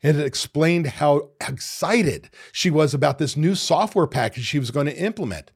and 0.02 0.16
it 0.16 0.24
explained 0.24 0.86
how 0.86 1.30
excited 1.46 2.30
she 2.52 2.70
was 2.70 2.94
about 2.94 3.18
this 3.18 3.36
new 3.36 3.54
software 3.54 4.06
package 4.06 4.44
she 4.44 4.58
was 4.58 4.70
going 4.70 4.86
to 4.86 4.96
implement. 4.96 5.50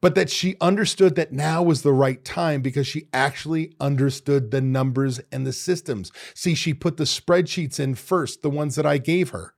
But 0.00 0.14
that 0.14 0.30
she 0.30 0.56
understood 0.62 1.14
that 1.16 1.32
now 1.32 1.62
was 1.62 1.82
the 1.82 1.92
right 1.92 2.24
time 2.24 2.62
because 2.62 2.86
she 2.86 3.08
actually 3.12 3.74
understood 3.78 4.50
the 4.50 4.62
numbers 4.62 5.20
and 5.30 5.46
the 5.46 5.52
systems. 5.52 6.10
See, 6.34 6.54
she 6.54 6.72
put 6.72 6.96
the 6.96 7.04
spreadsheets 7.04 7.78
in 7.78 7.94
first, 7.94 8.40
the 8.40 8.48
ones 8.48 8.76
that 8.76 8.86
I 8.86 8.96
gave 8.96 9.30
her 9.30 9.53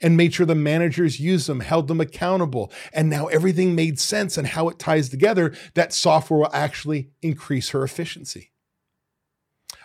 and 0.00 0.16
made 0.16 0.34
sure 0.34 0.46
the 0.46 0.54
managers 0.54 1.20
used 1.20 1.48
them, 1.48 1.60
held 1.60 1.88
them 1.88 2.00
accountable. 2.00 2.72
And 2.92 3.08
now 3.10 3.26
everything 3.26 3.74
made 3.74 3.98
sense 3.98 4.38
and 4.38 4.46
how 4.46 4.68
it 4.68 4.78
ties 4.78 5.08
together, 5.08 5.54
that 5.74 5.92
software 5.92 6.40
will 6.40 6.50
actually 6.52 7.10
increase 7.22 7.70
her 7.70 7.82
efficiency. 7.82 8.52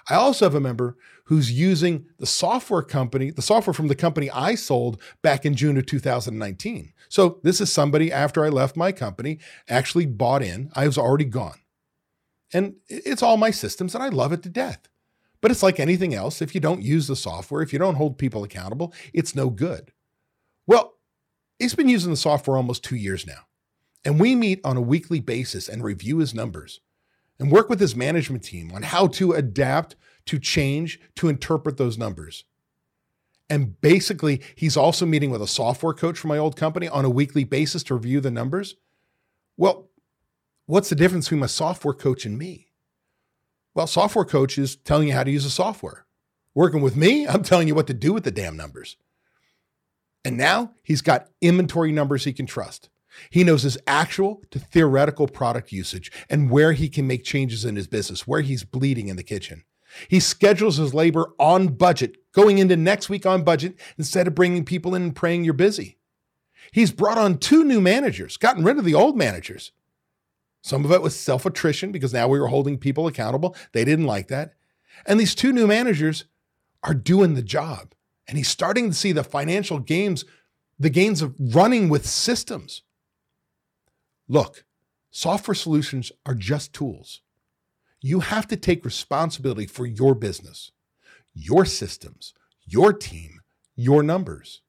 I 0.10 0.15
also 0.15 0.45
have 0.45 0.56
a 0.56 0.60
member 0.60 0.97
who's 1.26 1.52
using 1.52 2.06
the 2.19 2.26
software 2.26 2.82
company, 2.82 3.32
the 3.32 3.41
software 3.41 3.73
from 3.73 3.88
the 3.88 3.95
company 3.95 4.30
I 4.30 4.56
sold 4.56 5.02
back 5.21 5.45
in 5.45 5.56
June 5.56 5.78
of 5.78 5.86
2019. 5.86 6.93
So 7.08 7.39
this 7.43 7.62
is 7.62 7.71
somebody 7.71 8.12
after 8.12 8.43
I 8.43 8.49
left 8.49 8.76
my 8.76 8.91
company 8.91 9.39
actually 9.69 10.06
bought 10.06 10.43
in. 10.43 10.69
I 10.73 10.86
was 10.86 10.97
already 10.97 11.26
gone. 11.26 11.60
And 12.54 12.76
it's 12.88 13.23
all 13.23 13.38
my 13.38 13.52
systems 13.52 13.95
and 13.95 14.04
I 14.04 14.10
love 14.10 14.34
it 14.34 14.43
to 14.43 14.49
death. 14.49 14.89
But 15.41 15.52
it's 15.52 15.63
like 15.63 15.80
anything 15.80 16.13
else. 16.13 16.41
If 16.41 16.54
you 16.56 16.62
don't 16.62 16.82
use 16.82 17.08
the 17.08 17.15
software, 17.15 17.62
if 17.62 17.73
you 17.73 17.80
don't 17.80 17.95
hold 17.95 18.17
people 18.17 18.43
accountable, 18.43 18.93
it's 19.13 19.36
no 19.36 19.49
good. 19.49 19.91
Well, 20.65 20.93
he's 21.60 21.76
been 21.76 21.89
using 21.89 22.12
the 22.12 22.17
software 22.17 22.58
almost 22.58 22.84
two 22.84 22.95
years 22.95 23.28
now. 23.28 23.47
And 24.06 24.19
we 24.19 24.36
meet 24.36 24.60
on 24.63 24.78
a 24.78 24.82
weekly 24.82 25.19
basis 25.19 25.69
and 25.69 25.84
review 25.84 26.17
his 26.17 26.34
numbers 26.34 26.82
and 27.39 27.52
work 27.52 27.69
with 27.69 27.80
his 27.80 27.95
management 27.95 28.43
team 28.43 28.71
on 28.73 28.84
how 28.84 29.08
to 29.08 29.32
adapt, 29.32 29.95
to 30.26 30.39
change, 30.39 30.99
to 31.15 31.30
interpret 31.30 31.78
those 31.78 31.97
numbers. 31.97 32.45
And 33.49 33.80
basically, 33.82 34.41
he's 34.56 34.78
also 34.78 35.06
meeting 35.06 35.30
with 35.30 35.41
a 35.41 35.47
software 35.47 35.93
coach 35.93 36.17
from 36.17 36.30
my 36.30 36.38
old 36.38 36.56
company 36.56 36.88
on 36.88 37.06
a 37.06 37.10
weekly 37.10 37.43
basis 37.43 37.84
to 37.84 37.95
review 37.95 38.19
the 38.19 38.32
numbers. 38.32 38.76
Well, 39.58 39.89
what's 40.65 40.89
the 40.89 40.95
difference 40.95 41.26
between 41.26 41.41
my 41.41 41.47
software 41.47 41.93
coach 41.93 42.26
and 42.26 42.38
me? 42.38 42.69
Well, 43.73 43.88
software 43.88 44.26
coach 44.26 44.58
is 44.58 44.76
telling 44.76 45.08
you 45.08 45.13
how 45.13 45.23
to 45.23 45.32
use 45.32 45.43
the 45.43 45.49
software. 45.49 46.06
Working 46.56 46.82
with 46.82 46.95
me, 46.95 47.28
I'm 47.28 47.43
telling 47.43 47.67
you 47.67 47.76
what 47.76 47.88
to 47.88 47.93
do 47.93 48.13
with 48.13 48.23
the 48.23 48.32
damn 48.32 48.56
numbers. 48.56 48.97
And 50.26 50.38
now 50.38 50.72
he's 50.84 51.02
got 51.02 51.28
inventory 51.42 51.92
numbers 51.92 52.24
he 52.24 52.34
can 52.34 52.46
trust. 52.46 52.90
He 53.30 53.44
knows 53.44 53.64
his 53.64 53.78
actual 53.86 54.42
to 54.52 54.60
theoretical 54.60 55.28
product 55.28 55.72
usage 55.72 56.12
and 56.30 56.50
where 56.50 56.74
he 56.74 56.90
can 56.90 57.06
make 57.06 57.24
changes 57.24 57.66
in 57.66 57.76
his 57.76 57.88
business, 57.88 58.28
where 58.28 58.42
he's 58.42 58.64
bleeding 58.64 59.08
in 59.08 59.18
the 59.18 59.24
kitchen. 59.24 59.64
He 60.08 60.20
schedules 60.20 60.78
his 60.78 60.94
labor 60.94 61.34
on 61.38 61.68
budget, 61.68 62.18
going 62.32 62.58
into 62.58 62.76
next 62.76 63.10
week 63.10 63.26
on 63.26 63.44
budget 63.44 63.80
instead 63.98 64.28
of 64.28 64.34
bringing 64.36 64.66
people 64.66 64.96
in 64.96 65.04
and 65.04 65.16
praying 65.16 65.44
you're 65.44 65.54
busy. 65.54 65.98
He's 66.72 66.92
brought 66.92 67.20
on 67.20 67.38
two 67.38 67.64
new 67.64 67.80
managers, 67.80 68.38
gotten 68.38 68.64
rid 68.64 68.80
of 68.80 68.86
the 68.86 68.96
old 68.96 69.16
managers. 69.16 69.72
Some 70.64 70.86
of 70.86 70.92
it 70.92 71.02
was 71.02 71.20
self 71.20 71.46
attrition 71.46 71.92
because 71.92 72.14
now 72.14 72.28
we 72.28 72.40
were 72.40 72.48
holding 72.48 72.78
people 72.78 73.06
accountable. 73.06 73.56
They 73.74 73.86
didn't 73.86 74.06
like 74.06 74.30
that. 74.30 74.54
And 75.06 75.20
these 75.20 75.36
two 75.36 75.52
new 75.52 75.68
managers 75.68 76.26
are 76.82 76.94
doing 76.94 77.36
the 77.36 77.42
job. 77.42 77.94
And 78.28 78.38
he's 78.38 78.48
starting 78.48 78.90
to 78.90 78.96
see 78.96 79.12
the 79.12 79.24
financial 79.24 79.80
gains, 79.80 80.26
the 80.80 80.90
gains 80.90 81.22
of 81.22 81.36
running 81.38 81.90
with 81.90 82.06
systems. 82.06 82.84
Look, 84.28 84.64
software 85.12 85.56
solutions 85.56 86.12
are 86.26 86.36
just 86.36 86.74
tools. 86.74 87.22
You 88.02 88.22
have 88.22 88.48
to 88.48 88.58
take 88.58 88.86
responsibility 88.86 89.66
for 89.66 89.86
your 89.86 90.16
business, 90.16 90.72
your 91.34 91.66
systems, 91.66 92.34
your 92.66 92.94
team, 92.94 93.42
your 93.76 94.04
numbers. 94.04 94.62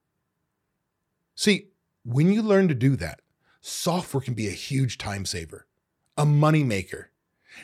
See, 1.34 1.68
when 2.04 2.32
you 2.32 2.42
learn 2.42 2.68
to 2.68 2.74
do 2.74 2.96
that, 2.96 3.20
software 3.60 4.20
can 4.20 4.34
be 4.34 4.48
a 4.48 4.52
huge 4.52 4.98
time 4.98 5.24
saver, 5.24 5.66
a 6.16 6.24
money 6.24 6.62
maker, 6.62 7.10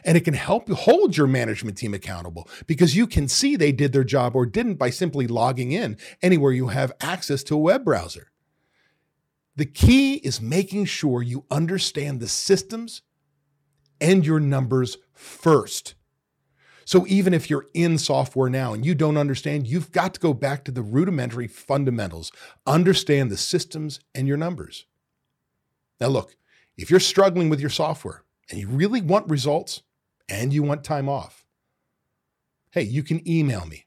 and 0.05 0.17
it 0.17 0.25
can 0.25 0.35
help 0.35 0.69
you 0.69 0.75
hold 0.75 1.17
your 1.17 1.27
management 1.27 1.79
team 1.79 1.95
accountable 1.95 2.49
because 2.67 2.97
you 2.97 3.07
can 3.07 3.29
see 3.29 3.57
they 3.57 3.73
did 3.73 3.93
their 3.93 4.05
job 4.05 4.35
or 4.35 4.47
didn't 4.47 4.75
by 4.75 4.91
simply 4.91 5.27
logging 5.27 5.73
in 5.73 5.97
anywhere 6.23 6.53
you 6.53 6.69
have 6.69 6.93
access 7.01 7.43
to 7.45 7.55
a 7.55 7.59
web 7.59 7.85
browser. 7.85 8.31
The 9.57 9.67
key 9.67 10.15
is 10.15 10.41
making 10.41 10.87
sure 10.87 11.23
you 11.23 11.45
understand 11.51 12.21
the 12.21 12.29
systems 12.29 13.03
and 14.01 14.25
your 14.25 14.41
numbers 14.41 14.97
first. 15.13 15.95
So 16.85 17.07
even 17.07 17.35
if 17.35 17.49
you're 17.49 17.67
in 17.75 17.99
software 17.99 18.51
now 18.51 18.73
and 18.73 18.85
you 18.85 18.95
don't 18.95 19.17
understand, 19.17 19.69
you've 19.69 19.93
got 19.93 20.15
to 20.15 20.21
go 20.21 20.33
back 20.35 20.65
to 20.65 20.73
the 20.73 20.83
rudimentary 20.83 21.47
fundamentals, 21.47 22.33
understand 22.67 23.31
the 23.31 23.37
systems 23.37 24.01
and 24.15 24.27
your 24.27 24.37
numbers. 24.37 24.87
Now, 26.01 26.09
look, 26.09 26.35
if 26.77 26.91
you're 26.91 26.99
struggling 26.99 27.49
with 27.49 27.61
your 27.61 27.71
software, 27.71 28.25
and 28.51 28.59
you 28.59 28.69
really 28.69 29.01
want 29.01 29.31
results 29.31 29.83
and 30.29 30.53
you 30.53 30.63
want 30.63 30.85
time 30.85 31.09
off, 31.09 31.45
hey, 32.73 32.83
you 32.83 33.03
can 33.03 33.27
email 33.29 33.67
me 33.67 33.87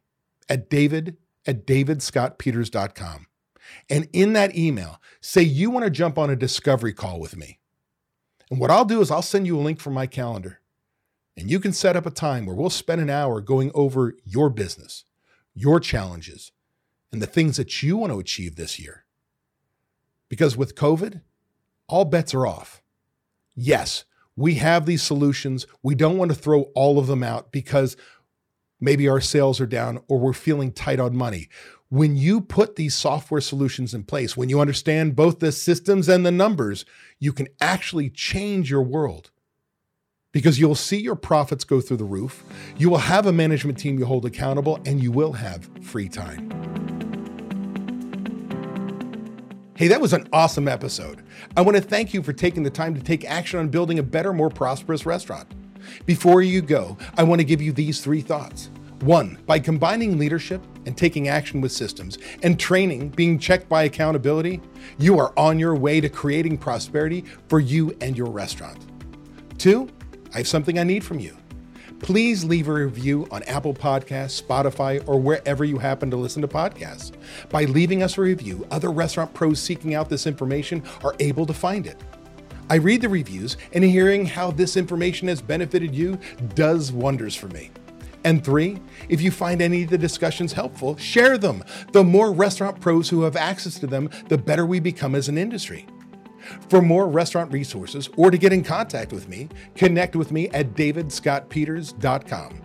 at 0.49 0.69
david 0.69 1.17
at 1.45 1.67
davidscottpeters.com. 1.67 3.27
And 3.89 4.07
in 4.13 4.33
that 4.33 4.55
email, 4.55 5.01
say 5.21 5.41
you 5.41 5.69
want 5.69 5.85
to 5.85 5.91
jump 5.91 6.17
on 6.17 6.29
a 6.29 6.35
discovery 6.35 6.93
call 6.93 7.19
with 7.19 7.35
me. 7.35 7.59
And 8.49 8.59
what 8.59 8.71
I'll 8.71 8.85
do 8.85 9.01
is 9.01 9.09
I'll 9.09 9.21
send 9.21 9.47
you 9.47 9.57
a 9.57 9.61
link 9.61 9.79
from 9.79 9.93
my 9.93 10.07
calendar. 10.07 10.59
And 11.35 11.49
you 11.49 11.59
can 11.59 11.73
set 11.73 11.95
up 11.95 12.05
a 12.05 12.11
time 12.11 12.45
where 12.45 12.55
we'll 12.55 12.69
spend 12.69 13.01
an 13.01 13.09
hour 13.09 13.41
going 13.41 13.71
over 13.73 14.15
your 14.23 14.49
business, 14.49 15.05
your 15.55 15.79
challenges, 15.79 16.51
and 17.11 17.21
the 17.21 17.27
things 17.27 17.57
that 17.57 17.81
you 17.81 17.97
want 17.97 18.13
to 18.13 18.19
achieve 18.19 18.55
this 18.55 18.79
year. 18.79 19.05
Because 20.29 20.55
with 20.55 20.75
COVID, 20.75 21.21
all 21.87 22.05
bets 22.05 22.33
are 22.33 22.45
off. 22.45 22.81
Yes, 23.55 24.05
we 24.35 24.55
have 24.55 24.85
these 24.85 25.03
solutions. 25.03 25.67
We 25.81 25.95
don't 25.95 26.17
want 26.17 26.31
to 26.31 26.37
throw 26.37 26.63
all 26.75 26.99
of 26.99 27.07
them 27.07 27.23
out 27.23 27.51
because 27.51 27.95
maybe 28.79 29.07
our 29.07 29.21
sales 29.21 29.61
are 29.61 29.65
down 29.65 30.01
or 30.07 30.19
we're 30.19 30.33
feeling 30.33 30.71
tight 30.71 30.99
on 30.99 31.15
money. 31.15 31.49
When 31.89 32.15
you 32.15 32.41
put 32.41 32.75
these 32.75 32.95
software 32.95 33.41
solutions 33.41 33.93
in 33.93 34.03
place, 34.03 34.35
when 34.35 34.49
you 34.49 34.59
understand 34.59 35.15
both 35.15 35.39
the 35.39 35.51
systems 35.51 36.09
and 36.09 36.25
the 36.25 36.31
numbers, 36.31 36.85
you 37.19 37.31
can 37.31 37.47
actually 37.61 38.09
change 38.09 38.71
your 38.71 38.81
world 38.81 39.29
because 40.31 40.59
you'll 40.59 40.73
see 40.73 40.97
your 40.99 41.15
profits 41.15 41.63
go 41.63 41.79
through 41.79 41.97
the 41.97 42.03
roof. 42.03 42.43
You 42.77 42.89
will 42.89 42.97
have 42.97 43.27
a 43.27 43.31
management 43.31 43.77
team 43.77 43.99
you 43.99 44.05
hold 44.05 44.25
accountable 44.25 44.79
and 44.85 45.01
you 45.01 45.11
will 45.11 45.33
have 45.33 45.69
free 45.83 46.09
time. 46.09 46.92
Hey, 49.83 49.89
that 49.89 49.99
was 49.99 50.13
an 50.13 50.29
awesome 50.31 50.69
episode. 50.69 51.23
I 51.57 51.61
want 51.61 51.75
to 51.75 51.83
thank 51.83 52.13
you 52.13 52.23
for 52.23 52.31
taking 52.31 52.63
the 52.63 52.69
time 52.69 52.95
to 52.95 53.01
take 53.01 53.25
action 53.25 53.59
on 53.59 53.67
building 53.67 53.99
a 53.99 54.03
better, 54.03 54.31
more 54.31 54.49
prosperous 54.49 55.05
restaurant. 55.05 55.45
Before 56.05 56.41
you 56.41 56.61
go, 56.61 56.97
I 57.17 57.23
want 57.23 57.41
to 57.41 57.43
give 57.43 57.61
you 57.61 57.73
these 57.73 57.99
three 57.99 58.21
thoughts. 58.21 58.69
One, 59.01 59.37
by 59.45 59.59
combining 59.59 60.17
leadership 60.17 60.63
and 60.85 60.95
taking 60.95 61.27
action 61.27 61.59
with 61.59 61.73
systems 61.73 62.17
and 62.43 62.57
training 62.57 63.09
being 63.09 63.37
checked 63.37 63.67
by 63.67 63.83
accountability, 63.83 64.61
you 64.99 65.19
are 65.19 65.33
on 65.35 65.59
your 65.59 65.75
way 65.75 65.99
to 65.99 66.07
creating 66.07 66.59
prosperity 66.59 67.25
for 67.49 67.59
you 67.59 67.93
and 67.99 68.17
your 68.17 68.31
restaurant. 68.31 68.87
Two, 69.57 69.89
I 70.33 70.37
have 70.37 70.47
something 70.47 70.79
I 70.79 70.83
need 70.83 71.03
from 71.03 71.19
you 71.19 71.35
please 72.03 72.43
leave 72.43 72.67
a 72.67 72.73
review 72.73 73.25
on 73.31 73.41
Apple 73.43 73.73
Podcasts, 73.73 74.41
Spotify, 74.41 75.01
or 75.07 75.19
wherever 75.19 75.63
you 75.63 75.79
happen 75.79 76.11
to 76.11 76.17
listen 76.17 76.41
to 76.41 76.47
podcasts. 76.47 77.13
By 77.49 77.63
leaving 77.63 78.03
us 78.03 78.17
a 78.17 78.21
review, 78.21 78.67
other 78.71 78.91
restaurant 78.91 79.33
pros 79.33 79.59
seeking 79.59 79.95
out 79.95 80.09
this 80.09 80.27
information 80.27 80.83
are 81.03 81.15
able 81.19 81.45
to 81.45 81.53
find 81.53 81.87
it. 81.87 81.97
I 82.69 82.75
read 82.75 83.01
the 83.01 83.09
reviews, 83.09 83.55
and 83.71 83.83
hearing 83.85 84.25
how 84.25 84.51
this 84.51 84.75
information 84.75 85.29
has 85.29 85.41
benefited 85.41 85.95
you 85.95 86.19
does 86.55 86.91
wonders 86.91 87.35
for 87.35 87.47
me. 87.47 87.71
And 88.25 88.43
three, 88.43 88.79
if 89.07 89.21
you 89.21 89.31
find 89.31 89.61
any 89.61 89.83
of 89.83 89.89
the 89.89 89.97
discussions 89.97 90.51
helpful, 90.51 90.97
share 90.97 91.37
them. 91.37 91.63
The 91.93 92.03
more 92.03 92.33
restaurant 92.33 92.81
pros 92.81 93.09
who 93.09 93.21
have 93.21 93.37
access 93.37 93.79
to 93.79 93.87
them, 93.87 94.09
the 94.27 94.37
better 94.37 94.65
we 94.65 94.81
become 94.81 95.15
as 95.15 95.29
an 95.29 95.37
industry. 95.37 95.85
For 96.69 96.81
more 96.81 97.07
restaurant 97.07 97.51
resources 97.51 98.09
or 98.17 98.31
to 98.31 98.37
get 98.37 98.53
in 98.53 98.63
contact 98.63 99.13
with 99.13 99.27
me, 99.27 99.49
connect 99.75 100.15
with 100.15 100.31
me 100.31 100.49
at 100.49 100.73
davidscottpeters.com. 100.73 102.61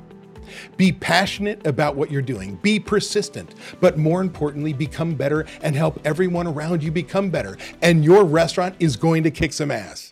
Be 0.76 0.92
passionate 0.92 1.66
about 1.66 1.96
what 1.96 2.10
you're 2.10 2.22
doing, 2.22 2.56
be 2.56 2.80
persistent, 2.80 3.54
but 3.80 3.98
more 3.98 4.20
importantly, 4.20 4.72
become 4.72 5.14
better 5.14 5.46
and 5.62 5.76
help 5.76 6.00
everyone 6.04 6.46
around 6.46 6.82
you 6.82 6.90
become 6.90 7.30
better. 7.30 7.58
And 7.82 8.04
your 8.04 8.24
restaurant 8.24 8.74
is 8.78 8.96
going 8.96 9.22
to 9.24 9.30
kick 9.30 9.52
some 9.52 9.70
ass. 9.70 10.07